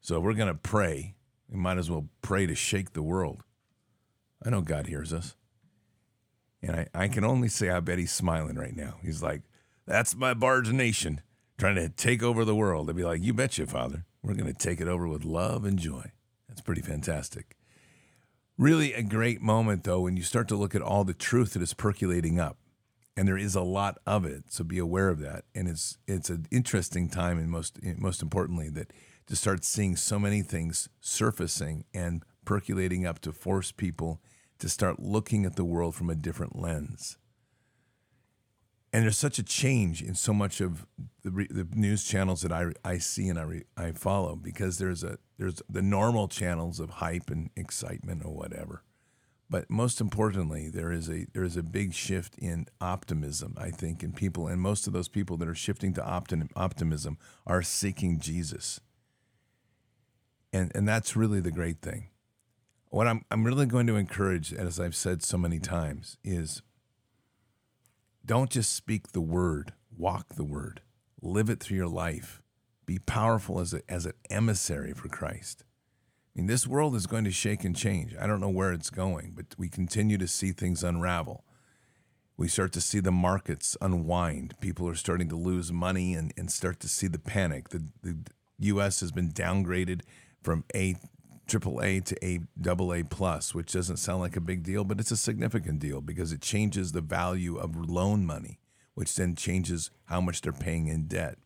So 0.00 0.20
we're 0.20 0.34
going 0.34 0.48
to 0.48 0.54
pray. 0.54 1.14
We 1.48 1.58
might 1.58 1.78
as 1.78 1.90
well 1.90 2.08
pray 2.22 2.46
to 2.46 2.54
shake 2.54 2.92
the 2.92 3.02
world. 3.02 3.42
I 4.44 4.50
know 4.50 4.60
God 4.62 4.86
hears 4.86 5.12
us. 5.12 5.36
And 6.62 6.76
I, 6.76 6.88
I 6.94 7.08
can 7.08 7.24
only 7.24 7.48
say 7.48 7.70
I 7.70 7.80
bet 7.80 7.98
he's 7.98 8.12
smiling 8.12 8.56
right 8.56 8.76
now. 8.76 8.96
He's 9.02 9.22
like, 9.22 9.42
that's 9.86 10.14
my 10.14 10.34
Bards 10.34 10.72
Nation 10.72 11.20
trying 11.58 11.76
to 11.76 11.88
take 11.88 12.22
over 12.22 12.44
the 12.44 12.54
world. 12.54 12.88
I'd 12.88 12.96
be 12.96 13.04
like, 13.04 13.22
you 13.22 13.32
bet 13.32 13.50
betcha, 13.50 13.66
Father. 13.66 14.04
We're 14.22 14.34
going 14.34 14.52
to 14.52 14.58
take 14.58 14.80
it 14.80 14.88
over 14.88 15.08
with 15.08 15.24
love 15.24 15.64
and 15.64 15.78
joy. 15.78 16.12
That's 16.48 16.60
pretty 16.60 16.82
fantastic. 16.82 17.56
Really 18.58 18.92
a 18.92 19.02
great 19.02 19.40
moment, 19.40 19.84
though, 19.84 20.00
when 20.00 20.16
you 20.16 20.22
start 20.22 20.48
to 20.48 20.56
look 20.56 20.74
at 20.74 20.82
all 20.82 21.04
the 21.04 21.14
truth 21.14 21.54
that 21.54 21.62
is 21.62 21.72
percolating 21.72 22.38
up. 22.38 22.58
And 23.16 23.26
there 23.26 23.38
is 23.38 23.54
a 23.54 23.62
lot 23.62 23.98
of 24.06 24.24
it, 24.24 24.44
so 24.48 24.64
be 24.64 24.78
aware 24.78 25.08
of 25.08 25.18
that. 25.20 25.44
And 25.54 25.68
it's 25.68 25.98
it's 26.06 26.30
an 26.30 26.46
interesting 26.50 27.08
time, 27.08 27.38
and 27.38 27.50
most 27.50 27.78
most 27.98 28.22
importantly, 28.22 28.70
that 28.70 28.92
to 29.30 29.36
start 29.36 29.64
seeing 29.64 29.94
so 29.94 30.18
many 30.18 30.42
things 30.42 30.88
surfacing 31.00 31.84
and 31.94 32.24
percolating 32.44 33.06
up 33.06 33.20
to 33.20 33.32
force 33.32 33.70
people 33.70 34.20
to 34.58 34.68
start 34.68 34.98
looking 34.98 35.46
at 35.46 35.54
the 35.54 35.64
world 35.64 35.94
from 35.94 36.10
a 36.10 36.16
different 36.16 36.58
lens. 36.58 37.16
And 38.92 39.04
there's 39.04 39.16
such 39.16 39.38
a 39.38 39.44
change 39.44 40.02
in 40.02 40.16
so 40.16 40.34
much 40.34 40.60
of 40.60 40.84
the, 41.22 41.30
re, 41.30 41.46
the 41.48 41.64
news 41.76 42.02
channels 42.02 42.42
that 42.42 42.50
I, 42.50 42.72
I 42.84 42.98
see 42.98 43.28
and 43.28 43.38
I, 43.38 43.42
re, 43.42 43.62
I 43.76 43.92
follow 43.92 44.34
because 44.34 44.78
there's 44.78 45.04
a 45.04 45.16
there's 45.38 45.62
the 45.70 45.80
normal 45.80 46.26
channels 46.26 46.80
of 46.80 46.90
hype 46.90 47.30
and 47.30 47.50
excitement 47.54 48.24
or 48.24 48.34
whatever, 48.34 48.82
but 49.48 49.70
most 49.70 50.00
importantly 50.00 50.68
there 50.68 50.90
is 50.90 51.08
a 51.08 51.26
there 51.32 51.44
is 51.44 51.56
a 51.56 51.62
big 51.62 51.94
shift 51.94 52.36
in 52.36 52.66
optimism 52.80 53.54
I 53.56 53.70
think 53.70 54.02
in 54.02 54.12
people 54.12 54.48
and 54.48 54.60
most 54.60 54.88
of 54.88 54.92
those 54.92 55.08
people 55.08 55.36
that 55.36 55.48
are 55.48 55.54
shifting 55.54 55.94
to 55.94 56.02
optim, 56.02 56.50
optimism 56.56 57.16
are 57.46 57.62
seeking 57.62 58.18
Jesus 58.18 58.80
and 60.52 60.72
and 60.74 60.88
that's 60.88 61.16
really 61.16 61.40
the 61.40 61.50
great 61.50 61.80
thing. 61.80 62.08
What 62.88 63.06
I'm 63.06 63.24
I'm 63.30 63.44
really 63.44 63.66
going 63.66 63.86
to 63.86 63.96
encourage, 63.96 64.52
as 64.52 64.80
I've 64.80 64.96
said 64.96 65.22
so 65.22 65.38
many 65.38 65.58
times, 65.58 66.16
is 66.24 66.62
don't 68.24 68.50
just 68.50 68.74
speak 68.74 69.12
the 69.12 69.20
word, 69.20 69.72
walk 69.96 70.34
the 70.34 70.44
word, 70.44 70.82
live 71.22 71.50
it 71.50 71.60
through 71.60 71.76
your 71.76 71.88
life, 71.88 72.42
be 72.86 72.98
powerful 72.98 73.60
as 73.60 73.74
a, 73.74 73.82
as 73.88 74.06
an 74.06 74.12
emissary 74.28 74.92
for 74.92 75.08
Christ. 75.08 75.64
I 76.34 76.40
mean, 76.40 76.46
this 76.46 76.66
world 76.66 76.94
is 76.94 77.06
going 77.06 77.24
to 77.24 77.32
shake 77.32 77.64
and 77.64 77.74
change. 77.74 78.14
I 78.20 78.26
don't 78.26 78.40
know 78.40 78.48
where 78.48 78.72
it's 78.72 78.90
going, 78.90 79.32
but 79.34 79.46
we 79.58 79.68
continue 79.68 80.16
to 80.18 80.28
see 80.28 80.52
things 80.52 80.84
unravel. 80.84 81.44
We 82.36 82.48
start 82.48 82.72
to 82.72 82.80
see 82.80 83.00
the 83.00 83.12
markets 83.12 83.76
unwind. 83.80 84.54
People 84.60 84.88
are 84.88 84.94
starting 84.94 85.28
to 85.28 85.36
lose 85.36 85.72
money 85.72 86.14
and, 86.14 86.32
and 86.36 86.50
start 86.50 86.80
to 86.80 86.88
see 86.88 87.06
the 87.06 87.18
panic. 87.18 87.70
The, 87.70 87.84
the 88.02 88.16
U.S. 88.60 89.00
has 89.00 89.12
been 89.12 89.30
downgraded 89.30 90.02
from 90.42 90.64
A 90.74 90.96
triple 91.46 91.82
A 91.82 92.00
to 92.00 92.24
A 92.24 92.40
double 92.60 92.94
A 92.94 93.02
plus, 93.02 93.54
which 93.54 93.72
doesn't 93.72 93.96
sound 93.96 94.20
like 94.20 94.36
a 94.36 94.40
big 94.40 94.62
deal, 94.62 94.84
but 94.84 95.00
it's 95.00 95.10
a 95.10 95.16
significant 95.16 95.80
deal 95.80 96.00
because 96.00 96.32
it 96.32 96.40
changes 96.40 96.92
the 96.92 97.00
value 97.00 97.56
of 97.56 97.76
loan 97.76 98.24
money, 98.24 98.60
which 98.94 99.14
then 99.16 99.34
changes 99.34 99.90
how 100.04 100.20
much 100.20 100.40
they're 100.40 100.52
paying 100.52 100.86
in 100.86 101.06
debt. 101.08 101.38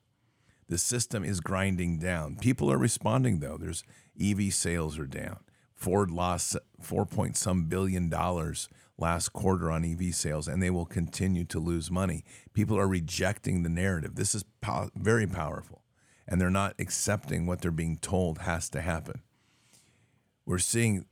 The 0.69 0.79
system 0.79 1.25
is 1.25 1.41
grinding 1.41 1.99
down. 1.99 2.37
People 2.37 2.71
are 2.71 2.79
responding 2.79 3.41
though. 3.41 3.57
There's 3.59 3.85
EV 4.21 4.53
sales 4.53 4.99
are 4.99 5.07
down. 5.07 5.39
Ford 5.75 6.11
lost 6.11 6.57
four 6.81 7.05
point 7.05 7.37
some 7.37 7.65
billion 7.65 8.09
dollars 8.09 8.69
last 8.97 9.33
quarter 9.33 9.71
on 9.71 9.85
EV 9.85 10.15
sales, 10.15 10.49
and 10.49 10.63
they 10.63 10.71
will 10.71 10.87
continue 10.87 11.45
to 11.45 11.59
lose 11.59 11.91
money. 11.91 12.25
People 12.53 12.79
are 12.79 12.89
rejecting 12.89 13.63
the 13.63 13.69
narrative. 13.69 14.15
This 14.15 14.35
is 14.35 14.45
po- 14.61 14.91
very 14.95 15.27
powerful 15.27 15.84
and 16.27 16.41
they're 16.41 16.51
not 16.51 16.75
accepting 16.79 17.47
what 17.47 17.61
they're 17.61 17.71
being 17.71 17.99
told 17.99 18.39
has 18.39 18.69
to 18.71 18.81
happen. 18.81 19.23
We're 20.47 20.59
seeing 20.59 21.07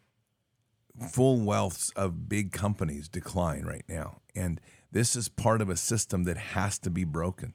full 1.10 1.38
wealths 1.38 1.92
of 1.96 2.28
big 2.28 2.52
companies 2.52 3.08
decline 3.08 3.64
right 3.64 3.84
now. 3.88 4.20
And 4.34 4.60
this 4.90 5.16
is 5.16 5.28
part 5.28 5.60
of 5.60 5.68
a 5.68 5.76
system 5.76 6.24
that 6.24 6.36
has 6.36 6.78
to 6.80 6.90
be 6.90 7.04
broken 7.04 7.54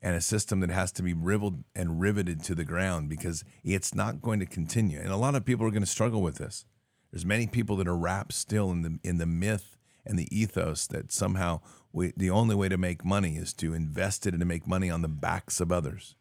and 0.00 0.14
a 0.14 0.20
system 0.20 0.60
that 0.60 0.70
has 0.70 0.92
to 0.92 1.02
be 1.02 1.12
riveled 1.12 1.64
and 1.74 2.00
riveted 2.00 2.42
to 2.44 2.54
the 2.54 2.64
ground 2.64 3.08
because 3.08 3.44
it's 3.64 3.94
not 3.94 4.22
going 4.22 4.40
to 4.40 4.46
continue. 4.46 5.00
And 5.00 5.10
a 5.10 5.16
lot 5.16 5.34
of 5.34 5.44
people 5.44 5.66
are 5.66 5.70
going 5.70 5.82
to 5.82 5.86
struggle 5.86 6.22
with 6.22 6.36
this. 6.36 6.64
There's 7.10 7.26
many 7.26 7.46
people 7.46 7.76
that 7.76 7.88
are 7.88 7.96
wrapped 7.96 8.34
still 8.34 8.70
in 8.70 8.82
the 8.82 8.98
in 9.02 9.18
the 9.18 9.26
myth 9.26 9.76
and 10.04 10.18
the 10.18 10.28
ethos 10.36 10.86
that 10.88 11.10
somehow 11.10 11.60
we, 11.92 12.12
the 12.16 12.30
only 12.30 12.54
way 12.54 12.68
to 12.68 12.76
make 12.76 13.04
money 13.04 13.36
is 13.36 13.52
to 13.54 13.74
invest 13.74 14.26
it 14.26 14.34
and 14.34 14.40
to 14.40 14.46
make 14.46 14.66
money 14.66 14.90
on 14.90 15.02
the 15.02 15.08
backs 15.08 15.60
of 15.60 15.72
others. 15.72 16.16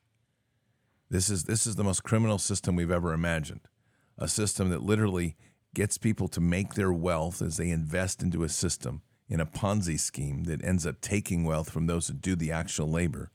This 1.09 1.29
is 1.29 1.45
this 1.45 1.65
is 1.65 1.75
the 1.75 1.83
most 1.83 2.03
criminal 2.03 2.37
system 2.37 2.75
we've 2.75 2.91
ever 2.91 3.13
imagined. 3.13 3.61
A 4.17 4.27
system 4.27 4.69
that 4.69 4.83
literally 4.83 5.35
gets 5.73 5.97
people 5.97 6.27
to 6.29 6.41
make 6.41 6.73
their 6.73 6.91
wealth 6.91 7.41
as 7.41 7.57
they 7.57 7.69
invest 7.69 8.21
into 8.21 8.43
a 8.43 8.49
system 8.49 9.01
in 9.29 9.39
a 9.39 9.45
Ponzi 9.45 9.99
scheme 9.99 10.45
that 10.45 10.63
ends 10.63 10.85
up 10.85 11.01
taking 11.01 11.43
wealth 11.43 11.69
from 11.69 11.87
those 11.87 12.07
who 12.07 12.13
do 12.13 12.35
the 12.35 12.51
actual 12.51 12.89
labor. 12.89 13.31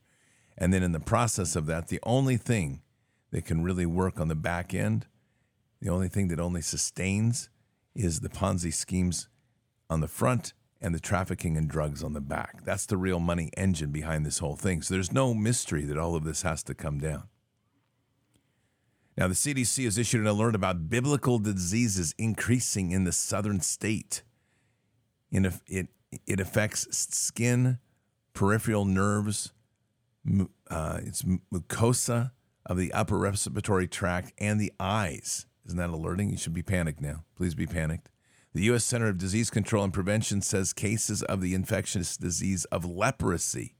And 0.57 0.73
then 0.73 0.83
in 0.83 0.91
the 0.91 0.99
process 0.99 1.55
of 1.55 1.65
that, 1.67 1.87
the 1.87 1.99
only 2.03 2.37
thing 2.37 2.81
that 3.31 3.45
can 3.45 3.63
really 3.63 3.85
work 3.85 4.19
on 4.19 4.27
the 4.27 4.35
back 4.35 4.73
end, 4.73 5.07
the 5.81 5.89
only 5.89 6.09
thing 6.09 6.27
that 6.27 6.39
only 6.39 6.61
sustains 6.61 7.49
is 7.95 8.19
the 8.19 8.29
Ponzi 8.29 8.73
schemes 8.73 9.29
on 9.89 10.01
the 10.01 10.07
front 10.07 10.53
and 10.81 10.93
the 10.93 10.99
trafficking 10.99 11.55
in 11.55 11.67
drugs 11.67 12.03
on 12.03 12.13
the 12.13 12.21
back. 12.21 12.63
That's 12.65 12.85
the 12.85 12.97
real 12.97 13.19
money 13.19 13.49
engine 13.55 13.91
behind 13.91 14.25
this 14.25 14.39
whole 14.39 14.55
thing. 14.55 14.81
So 14.81 14.93
there's 14.93 15.13
no 15.13 15.33
mystery 15.33 15.85
that 15.85 15.97
all 15.97 16.15
of 16.15 16.23
this 16.23 16.41
has 16.41 16.61
to 16.63 16.75
come 16.75 16.99
down. 16.99 17.29
Now, 19.15 19.27
the 19.27 19.35
CDC 19.35 19.83
has 19.85 19.97
issued 19.97 20.21
an 20.21 20.27
alert 20.27 20.55
about 20.55 20.89
biblical 20.89 21.37
diseases 21.37 22.15
increasing 22.17 22.91
in 22.91 23.03
the 23.03 23.11
southern 23.11 23.61
state. 23.61 24.23
In 25.31 25.45
a, 25.45 25.53
it, 25.67 25.87
it 26.25 26.39
affects 26.39 26.87
skin, 26.91 27.79
peripheral 28.33 28.85
nerves, 28.85 29.53
uh, 30.69 30.99
it's 31.03 31.23
mucosa 31.51 32.31
of 32.65 32.77
the 32.77 32.93
upper 32.93 33.17
respiratory 33.17 33.87
tract, 33.87 34.33
and 34.37 34.59
the 34.59 34.71
eyes. 34.79 35.45
Isn't 35.65 35.77
that 35.77 35.89
alerting? 35.89 36.29
You 36.29 36.37
should 36.37 36.53
be 36.53 36.63
panicked 36.63 37.01
now. 37.01 37.23
Please 37.35 37.55
be 37.55 37.67
panicked. 37.67 38.09
The 38.53 38.63
U.S. 38.63 38.85
Center 38.85 39.07
of 39.07 39.17
Disease 39.17 39.49
Control 39.49 39.83
and 39.83 39.93
Prevention 39.93 40.41
says 40.41 40.73
cases 40.73 41.23
of 41.23 41.41
the 41.41 41.53
infectious 41.55 42.17
disease 42.17 42.65
of 42.65 42.85
leprosy 42.85 43.75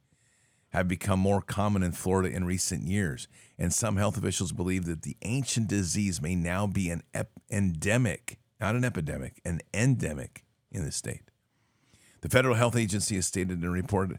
have 0.73 0.87
become 0.87 1.19
more 1.19 1.41
common 1.41 1.83
in 1.83 1.91
Florida 1.91 2.35
in 2.35 2.45
recent 2.45 2.83
years, 2.83 3.27
and 3.59 3.71
some 3.71 3.97
health 3.97 4.17
officials 4.17 4.51
believe 4.51 4.85
that 4.85 5.03
the 5.03 5.15
ancient 5.21 5.67
disease 5.67 6.21
may 6.21 6.35
now 6.35 6.65
be 6.65 6.89
an 6.89 7.03
ep- 7.13 7.29
endemic, 7.51 8.39
not 8.59 8.75
an 8.75 8.83
epidemic, 8.83 9.39
an 9.45 9.61
endemic 9.71 10.45
in 10.71 10.83
the 10.83 10.91
state. 10.91 11.21
The 12.21 12.29
Federal 12.29 12.55
Health 12.55 12.75
Agency 12.75 13.15
has 13.15 13.27
stated 13.27 13.59
in 13.59 13.65
a 13.65 13.69
report 13.69 14.17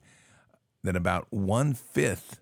that 0.85 0.95
about 0.95 1.27
one 1.31 1.75
fifth 1.75 2.41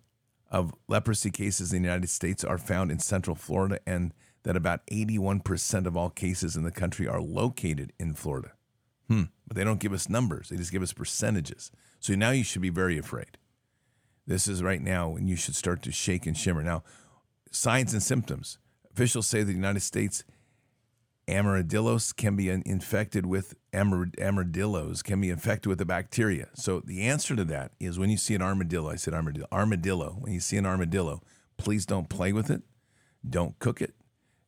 of 0.51 0.75
leprosy 0.89 1.31
cases 1.31 1.73
in 1.73 1.83
the 1.83 1.89
United 1.89 2.11
States 2.11 2.45
are 2.45 2.59
found 2.59 2.91
in 2.91 2.99
Central 2.99 3.35
Florida, 3.35 3.79
and 3.87 4.13
that 4.43 4.57
about 4.57 4.87
81% 4.89 5.87
of 5.87 5.97
all 5.97 6.11
cases 6.11 6.57
in 6.57 6.65
the 6.65 6.71
country 6.71 7.09
are 7.09 7.23
located 7.23 7.93
in 7.99 8.13
Florida. 8.13 8.53
Hmm. 9.09 9.23
But 9.47 9.57
they 9.57 9.65
don't 9.65 9.81
give 9.81 9.95
us 9.95 10.11
numbers, 10.11 10.51
they 10.51 10.57
just 10.57 10.73
give 10.73 10.83
us 10.83 10.93
percentages. 10.93 11.71
So 11.99 12.15
now 12.15 12.31
you 12.31 12.45
should 12.45 12.61
be 12.61 12.69
very 12.69 12.99
afraid. 12.99 13.39
This 14.27 14.47
is 14.47 14.63
right 14.63 14.81
now 14.81 15.11
when 15.11 15.27
you 15.27 15.37
should 15.37 15.57
start 15.57 15.83
to 15.83 15.93
shake 15.93 16.27
and 16.27 16.37
shimmer. 16.37 16.63
Now, 16.63 16.85
signs 17.51 17.93
and 17.93 18.03
symptoms. 18.03 18.59
Officials 18.93 19.27
say 19.27 19.43
the 19.43 19.53
United 19.53 19.81
States 19.81 20.25
armadillos 21.29 22.13
can 22.13 22.37
be 22.37 22.49
infected 22.49 23.27
with 23.27 23.55
armadillos 23.75 25.03
can 25.03 25.21
be 25.21 25.31
infected 25.31 25.69
with 25.69 25.79
the 25.79 25.85
bacteria. 25.85 26.49
So 26.55 26.81
the 26.81 27.03
answer 27.03 27.37
to 27.37 27.45
that 27.45 27.73
is 27.81 27.99
when 27.99 28.11
you 28.11 28.17
see 28.17 28.35
an 28.35 28.43
armadillo, 28.43 28.91
I 28.91 28.97
said 28.97 29.15
armadillo, 29.15 29.47
armadillo. 29.53 30.17
When 30.21 30.33
you 30.33 30.41
see 30.41 30.57
an 30.57 30.67
armadillo, 30.67 31.23
please 31.57 31.87
don't 31.87 32.09
play 32.09 32.33
with 32.33 32.51
it, 32.51 32.63
don't 33.29 33.59
cook 33.59 33.81
it, 33.81 33.95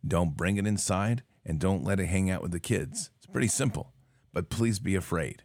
don't 0.07 0.37
bring 0.37 0.57
it 0.57 0.67
inside, 0.67 1.23
and 1.45 1.59
don't 1.59 1.85
let 1.85 2.01
it 2.01 2.07
hang 2.07 2.31
out 2.31 2.43
with 2.43 2.53
the 2.53 2.61
kids. 2.61 3.11
It's 3.17 3.27
pretty 3.27 3.49
simple, 3.49 3.93
but 4.33 4.51
please 4.51 4.79
be 4.79 4.95
afraid. 4.95 5.43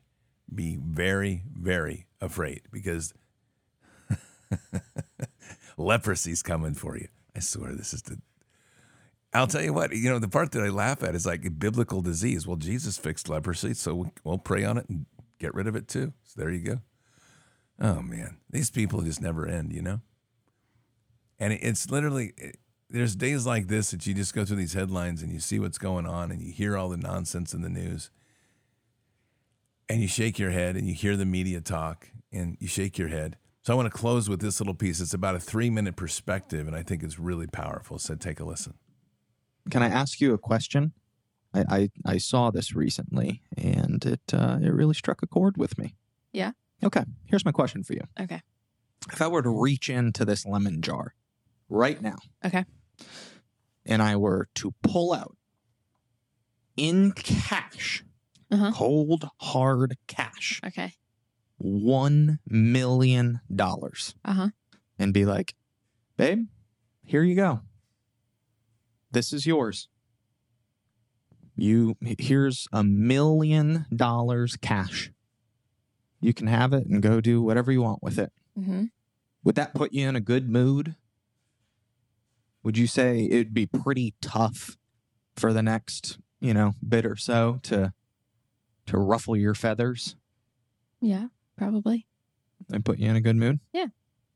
Be 0.53 0.77
very, 0.81 1.43
very 1.53 2.07
afraid 2.19 2.63
because 2.71 3.13
Leprosy's 5.77 6.43
coming 6.43 6.73
for 6.73 6.97
you. 6.97 7.07
I 7.35 7.39
swear 7.39 7.73
this 7.73 7.93
is 7.93 8.01
the. 8.03 8.19
I'll 9.33 9.47
tell 9.47 9.62
you 9.62 9.73
what, 9.73 9.95
you 9.95 10.09
know, 10.09 10.17
the 10.17 10.27
part 10.27 10.51
that 10.53 10.63
I 10.63 10.69
laugh 10.69 11.03
at 11.03 11.13
is 11.13 11.25
like 11.25 11.45
a 11.45 11.51
biblical 11.51 12.01
disease. 12.01 12.47
Well, 12.47 12.57
Jesus 12.57 12.97
fixed 12.97 13.29
leprosy, 13.29 13.75
so 13.75 14.12
we'll 14.23 14.39
pray 14.39 14.65
on 14.65 14.79
it 14.79 14.89
and 14.89 15.05
get 15.38 15.53
rid 15.53 15.67
of 15.67 15.75
it 15.75 15.88
too. 15.88 16.13
So 16.23 16.41
there 16.41 16.49
you 16.49 16.62
go. 16.62 16.79
Oh, 17.79 18.01
man. 18.01 18.38
These 18.49 18.71
people 18.71 19.01
just 19.01 19.21
never 19.21 19.47
end, 19.47 19.71
you 19.71 19.83
know? 19.83 20.01
And 21.39 21.53
it's 21.53 21.91
literally, 21.91 22.33
there's 22.89 23.15
days 23.15 23.45
like 23.45 23.67
this 23.67 23.91
that 23.91 24.05
you 24.07 24.15
just 24.15 24.33
go 24.33 24.45
through 24.45 24.57
these 24.57 24.73
headlines 24.73 25.21
and 25.21 25.31
you 25.31 25.39
see 25.39 25.59
what's 25.59 25.77
going 25.77 26.07
on 26.07 26.31
and 26.31 26.41
you 26.41 26.51
hear 26.51 26.75
all 26.75 26.89
the 26.89 26.97
nonsense 26.97 27.53
in 27.53 27.62
the 27.62 27.69
news 27.69 28.09
and 29.88 30.01
you 30.01 30.07
shake 30.07 30.38
your 30.38 30.51
head 30.51 30.75
and 30.75 30.88
you 30.88 30.93
hear 30.93 31.15
the 31.15 31.25
media 31.25 31.62
talk 31.62 32.09
and 32.31 32.57
you 32.59 32.67
shake 32.67 32.97
your 32.97 33.07
head. 33.07 33.38
So 33.63 33.74
I 33.74 33.76
want 33.76 33.91
to 33.91 33.98
close 33.98 34.30
with 34.30 34.39
this 34.39 34.60
little 34.60 34.74
piece. 34.74 35.02
It's 35.02 35.13
about 35.13 35.36
a 35.36 35.39
three 35.39 35.69
minute 35.69 35.95
perspective, 35.95 36.67
and 36.67 36.76
I 36.76 36.84
think 36.84 37.04
it's 37.04 37.19
really 37.19 37.48
powerful. 37.48 38.00
So 38.00 38.15
take 38.15 38.39
a 38.39 38.45
listen. 38.45 38.76
Can 39.69 39.84
I 39.84 39.88
ask 39.88 40.22
you 40.22 40.34
a 40.34 40.38
question? 40.38 40.93
I, 41.54 41.65
I, 41.69 41.89
I 42.06 42.17
saw 42.17 42.52
this 42.52 42.74
recently, 42.74 43.41
and 43.58 44.04
it 44.06 44.22
uh, 44.34 44.60
it 44.62 44.69
really 44.69 44.93
struck 44.93 45.22
a 45.22 45.28
chord 45.28 45.58
with 45.58 45.78
me. 45.78 45.95
Yeah. 46.32 46.52
Okay. 46.84 47.04
Here's 47.26 47.45
my 47.45 47.52
question 47.52 47.84
for 47.84 47.93
you. 47.93 48.04
Okay. 48.19 48.41
If 49.12 49.22
I 49.22 49.28
were 49.28 49.41
to 49.41 49.50
reach 49.50 49.89
into 49.89 50.26
this 50.26 50.45
lemon 50.45 50.82
jar 50.82 51.13
right 51.67 52.02
now. 52.02 52.17
Okay. 52.45 52.65
And 53.86 54.02
I 54.02 54.15
were 54.15 54.48
to 54.56 54.74
pull 54.84 55.13
out 55.13 55.36
in 56.78 57.12
cash, 57.12 58.04
uh-huh. 58.52 58.72
cold 58.74 59.30
hard 59.39 59.98
cash. 60.08 60.62
Okay 60.65 60.93
one 61.60 62.39
million 62.48 63.41
dollars 63.54 64.15
uh-huh. 64.26 64.50
and 64.98 65.13
be 65.13 65.26
like, 65.26 65.54
babe, 66.17 66.48
here 67.04 67.24
you 67.24 67.36
go. 67.36 67.62
This 69.12 69.34
is 69.34 69.45
yours. 69.45 69.89
You 71.56 71.98
here's 72.17 72.67
a 72.72 72.84
million 72.84 73.86
dollars 73.93 74.56
cash. 74.56 75.12
You 76.22 76.34
can 76.34 76.48
have 76.48 76.74
it 76.74 76.88
and 76.88 77.02
go 77.02 77.22
do 77.22 77.41
whatever 77.41 77.72
you 77.72 77.82
want 77.82 78.02
with 78.02 78.17
it. 78.17 78.32
Mm-hmm. 78.58 78.86
Would 79.43 79.56
that 79.56 79.74
put 79.74 79.93
you 79.93 80.08
in 80.08 80.15
a 80.15 80.22
good 80.22 80.50
mood? 80.50 80.95
Would 82.63 82.78
you 82.78 82.88
say 82.88 83.26
it'd 83.26 83.54
be 83.54 83.65
pretty 83.65 84.13
tough 84.22 84.78
for 85.36 85.54
the 85.54 85.63
next, 85.63 86.19
you 86.39 86.54
know, 86.54 86.74
bit 86.88 87.06
or 87.06 87.15
so 87.15 87.60
to 87.63 87.93
to 88.86 88.98
ruffle 88.98 89.36
your 89.36 89.54
feathers? 89.54 90.15
Yeah 91.02 91.28
probably. 91.60 92.08
And 92.72 92.84
put 92.84 93.00
you 93.00 93.10
in 93.10 93.15
a 93.15 93.22
good 93.22 93.36
mood? 93.36 93.60
Yeah. 93.74 93.88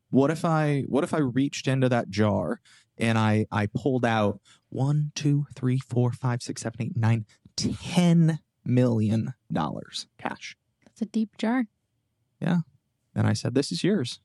What 0.09 0.29
if 0.29 0.45
I 0.45 0.83
what 0.87 1.03
if 1.03 1.13
I 1.13 1.19
reached 1.19 1.67
into 1.67 1.89
that 1.89 2.09
jar 2.09 2.61
and 2.97 3.17
I 3.17 3.47
I 3.51 3.67
pulled 3.67 4.05
out 4.05 4.39
one, 4.69 5.11
two, 5.15 5.45
three, 5.55 5.79
four, 5.79 6.11
five, 6.11 6.41
six, 6.41 6.61
seven, 6.61 6.81
eight, 6.81 6.97
nine, 6.97 7.25
ten 7.55 8.39
million 8.65 9.33
dollars 9.51 10.07
cash. 10.17 10.55
That's 10.85 11.01
a 11.01 11.05
deep 11.05 11.37
jar. 11.37 11.65
Yeah. 12.39 12.59
And 13.15 13.27
I 13.27 13.33
said, 13.33 13.55
This 13.55 13.71
is 13.71 13.83
yours. 13.83 14.19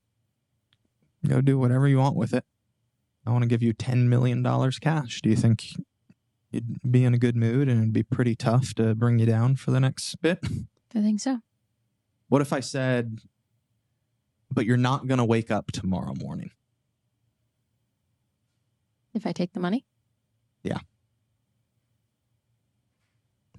Go 1.27 1.41
do 1.41 1.59
whatever 1.59 1.89
you 1.89 1.99
want 1.99 2.17
with 2.17 2.33
it. 2.33 2.45
I 3.27 3.31
want 3.31 3.43
to 3.43 3.49
give 3.49 3.63
you 3.63 3.73
ten 3.73 4.09
million 4.09 4.43
dollars 4.43 4.79
cash. 4.79 5.21
Do 5.23 5.31
you 5.31 5.37
think 5.37 5.65
you'd 6.51 6.79
be 6.91 7.05
in 7.05 7.15
a 7.15 7.19
good 7.19 7.37
mood 7.37 7.69
and 7.69 7.81
it'd 7.81 7.93
be 7.93 8.03
pretty 8.03 8.35
tough 8.35 8.75
to 8.75 8.95
bring 8.95 9.19
you 9.19 9.27
down 9.27 9.57
for 9.57 9.71
the 9.71 9.81
next 9.81 10.21
bit? 10.23 10.39
I 10.95 11.03
think 11.03 11.21
so. 11.21 11.41
What 12.29 12.43
if 12.43 12.53
I 12.53 12.61
said, 12.61 13.21
but 14.51 14.67
you're 14.67 14.77
not 14.77 15.07
going 15.07 15.19
to 15.19 15.25
wake 15.25 15.51
up 15.51 15.73
tomorrow 15.73 16.15
morning? 16.15 16.51
If 19.15 19.27
I 19.27 19.33
take 19.33 19.53
the 19.53 19.61
money? 19.61 19.85
Yeah. 20.63 20.79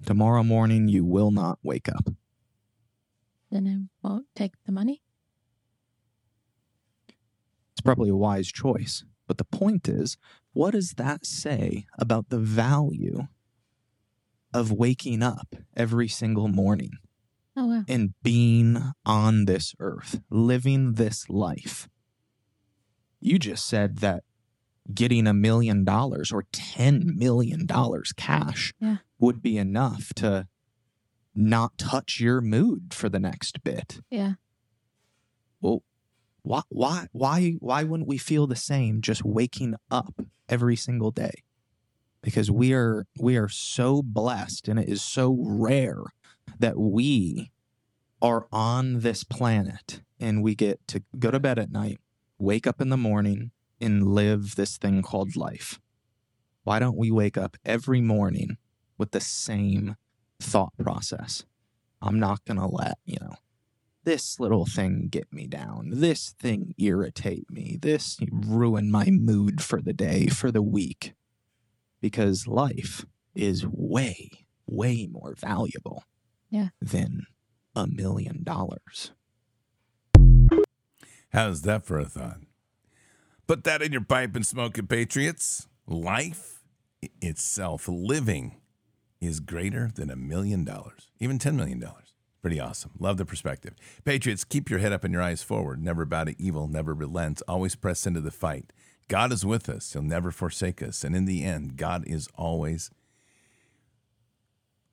Tomorrow 0.06 0.44
morning, 0.44 0.88
you 0.88 1.04
will 1.04 1.30
not 1.30 1.58
wake 1.62 1.88
up. 1.88 2.08
Then 3.50 3.90
I 4.02 4.06
won't 4.08 4.26
take 4.34 4.52
the 4.64 4.72
money? 4.72 5.02
It's 7.72 7.80
probably 7.82 8.10
a 8.10 8.16
wise 8.16 8.48
choice. 8.48 9.04
But 9.26 9.38
the 9.38 9.44
point 9.44 9.88
is, 9.88 10.16
what 10.52 10.72
does 10.72 10.92
that 10.92 11.26
say 11.26 11.86
about 11.98 12.30
the 12.30 12.38
value 12.38 13.28
of 14.52 14.72
waking 14.72 15.22
up 15.22 15.54
every 15.76 16.08
single 16.08 16.48
morning? 16.48 16.92
Oh, 17.56 17.66
wow. 17.66 17.84
And 17.88 18.14
being 18.22 18.92
on 19.04 19.44
this 19.44 19.74
earth, 19.80 20.20
living 20.30 20.94
this 20.94 21.28
life. 21.28 21.88
You 23.20 23.38
just 23.38 23.66
said 23.66 23.98
that 23.98 24.22
getting 24.94 25.26
a 25.26 25.34
million 25.34 25.84
dollars 25.84 26.32
or 26.32 26.44
$10 26.52 27.16
million 27.16 27.66
cash 28.16 28.72
yeah. 28.80 28.96
would 29.18 29.42
be 29.42 29.58
enough 29.58 30.14
to 30.14 30.46
not 31.34 31.76
touch 31.78 32.20
your 32.20 32.40
mood 32.40 32.92
for 32.92 33.08
the 33.08 33.20
next 33.20 33.62
bit. 33.62 34.00
Yeah. 34.10 34.34
Well, 35.60 35.82
why 36.42 36.62
why 36.70 37.06
why 37.12 37.56
why 37.60 37.84
wouldn't 37.84 38.08
we 38.08 38.18
feel 38.18 38.46
the 38.46 38.56
same 38.56 39.02
just 39.02 39.24
waking 39.24 39.74
up 39.90 40.14
every 40.48 40.76
single 40.76 41.10
day? 41.10 41.42
Because 42.22 42.50
we 42.50 42.72
are 42.72 43.06
we 43.18 43.36
are 43.36 43.48
so 43.48 44.02
blessed 44.02 44.68
and 44.68 44.78
it 44.78 44.88
is 44.88 45.02
so 45.02 45.36
rare 45.38 46.02
that 46.60 46.78
we 46.78 47.50
are 48.22 48.46
on 48.52 49.00
this 49.00 49.24
planet 49.24 50.02
and 50.18 50.42
we 50.42 50.54
get 50.54 50.86
to 50.88 51.02
go 51.18 51.30
to 51.30 51.40
bed 51.40 51.58
at 51.58 51.72
night, 51.72 51.98
wake 52.38 52.66
up 52.66 52.80
in 52.80 52.90
the 52.90 52.96
morning, 52.96 53.50
and 53.80 54.06
live 54.14 54.56
this 54.56 54.76
thing 54.76 55.00
called 55.00 55.36
life, 55.36 55.80
why 56.64 56.78
don't 56.78 56.98
we 56.98 57.10
wake 57.10 57.38
up 57.38 57.56
every 57.64 58.02
morning 58.02 58.58
with 58.98 59.12
the 59.12 59.20
same 59.20 59.96
thought 60.38 60.74
process? 60.78 61.44
I'm 62.02 62.20
not 62.20 62.44
going 62.44 62.58
to 62.58 62.66
let, 62.66 62.98
you 63.06 63.16
know, 63.20 63.36
this 64.04 64.38
little 64.38 64.66
thing 64.66 65.08
get 65.10 65.32
me 65.32 65.46
down. 65.46 65.90
This 65.92 66.34
thing 66.38 66.74
irritate 66.78 67.50
me. 67.50 67.78
This 67.80 68.18
ruin 68.30 68.90
my 68.90 69.06
mood 69.10 69.62
for 69.62 69.80
the 69.80 69.92
day, 69.92 70.26
for 70.26 70.50
the 70.50 70.62
week. 70.62 71.14
Because 72.00 72.46
life 72.46 73.04
is 73.34 73.66
way, 73.66 74.30
way 74.66 75.08
more 75.10 75.34
valuable 75.34 76.04
Yeah. 76.50 76.68
than 76.80 77.26
a 77.76 77.86
million 77.86 78.42
dollars. 78.42 79.12
How's 81.32 81.62
that 81.62 81.84
for 81.84 81.98
a 81.98 82.04
thought? 82.04 82.38
Put 83.46 83.64
that 83.64 83.82
in 83.82 83.92
your 83.92 84.00
pipe 84.02 84.34
and 84.34 84.44
smoke 84.44 84.78
it, 84.78 84.88
Patriots. 84.88 85.68
Life 85.86 86.62
itself, 87.20 87.88
living, 87.88 88.56
is 89.20 89.40
greater 89.40 89.90
than 89.94 90.10
a 90.10 90.16
million 90.16 90.64
dollars, 90.64 91.08
even 91.20 91.38
$10 91.38 91.54
million. 91.54 91.82
Pretty 92.42 92.58
awesome. 92.58 92.92
Love 92.98 93.16
the 93.18 93.24
perspective. 93.24 93.74
Patriots, 94.04 94.44
keep 94.44 94.70
your 94.70 94.78
head 94.78 94.92
up 94.92 95.04
and 95.04 95.12
your 95.12 95.22
eyes 95.22 95.42
forward. 95.42 95.82
Never 95.82 96.04
bow 96.04 96.24
to 96.24 96.40
evil, 96.42 96.68
never 96.68 96.94
relent. 96.94 97.42
Always 97.46 97.76
press 97.76 98.06
into 98.06 98.20
the 98.20 98.30
fight. 98.30 98.72
God 99.08 99.32
is 99.32 99.44
with 99.44 99.68
us, 99.68 99.92
He'll 99.92 100.02
never 100.02 100.30
forsake 100.30 100.82
us. 100.82 101.04
And 101.04 101.14
in 101.14 101.26
the 101.26 101.44
end, 101.44 101.76
God 101.76 102.04
is 102.06 102.28
always 102.36 102.90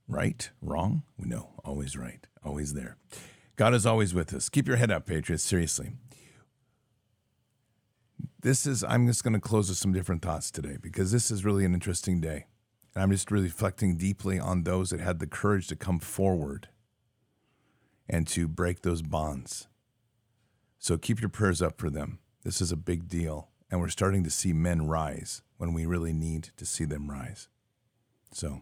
right, 0.08 0.50
wrong? 0.62 1.04
No, 1.18 1.50
always 1.64 1.98
right, 1.98 2.26
always 2.44 2.74
there. 2.74 2.98
God 3.56 3.74
is 3.74 3.86
always 3.86 4.14
with 4.14 4.34
us. 4.34 4.50
Keep 4.50 4.68
your 4.68 4.78
head 4.78 4.92
up, 4.92 5.06
Patriots, 5.06 5.44
seriously 5.44 5.92
this 8.42 8.66
is 8.66 8.84
i'm 8.84 9.08
just 9.08 9.24
going 9.24 9.34
to 9.34 9.40
close 9.40 9.70
with 9.70 9.78
some 9.78 9.94
different 9.94 10.22
thoughts 10.22 10.52
today 10.52 10.78
because 10.82 11.12
this 11.12 11.32
is 11.32 11.46
really 11.46 11.66
an 11.66 11.74
interesting 11.74 12.22
day 12.22 12.46
and 12.94 13.04
i'm 13.04 13.12
just 13.12 13.32
really 13.32 13.46
reflecting 13.46 13.98
deeply 13.98 14.40
on 14.40 14.64
those 14.64 14.90
that 14.90 15.00
had 15.00 15.20
the 15.20 15.28
courage 15.28 15.68
to 15.68 15.76
come 15.76 16.00
forward 16.00 16.70
and 18.08 18.28
to 18.28 18.48
break 18.48 18.82
those 18.82 19.02
bonds 19.02 19.68
so 20.80 20.98
keep 20.98 21.20
your 21.20 21.30
prayers 21.30 21.62
up 21.62 21.80
for 21.80 21.90
them 21.90 22.20
this 22.44 22.62
is 22.62 22.72
a 22.72 22.78
big 22.78 23.08
deal 23.08 23.50
and 23.70 23.82
we're 23.82 23.90
starting 23.90 24.24
to 24.24 24.30
see 24.30 24.54
men 24.54 24.88
rise 24.88 25.42
when 25.58 25.74
we 25.74 25.86
really 25.86 26.14
need 26.14 26.50
to 26.56 26.66
see 26.66 26.86
them 26.86 27.10
rise 27.10 27.50
so 28.32 28.62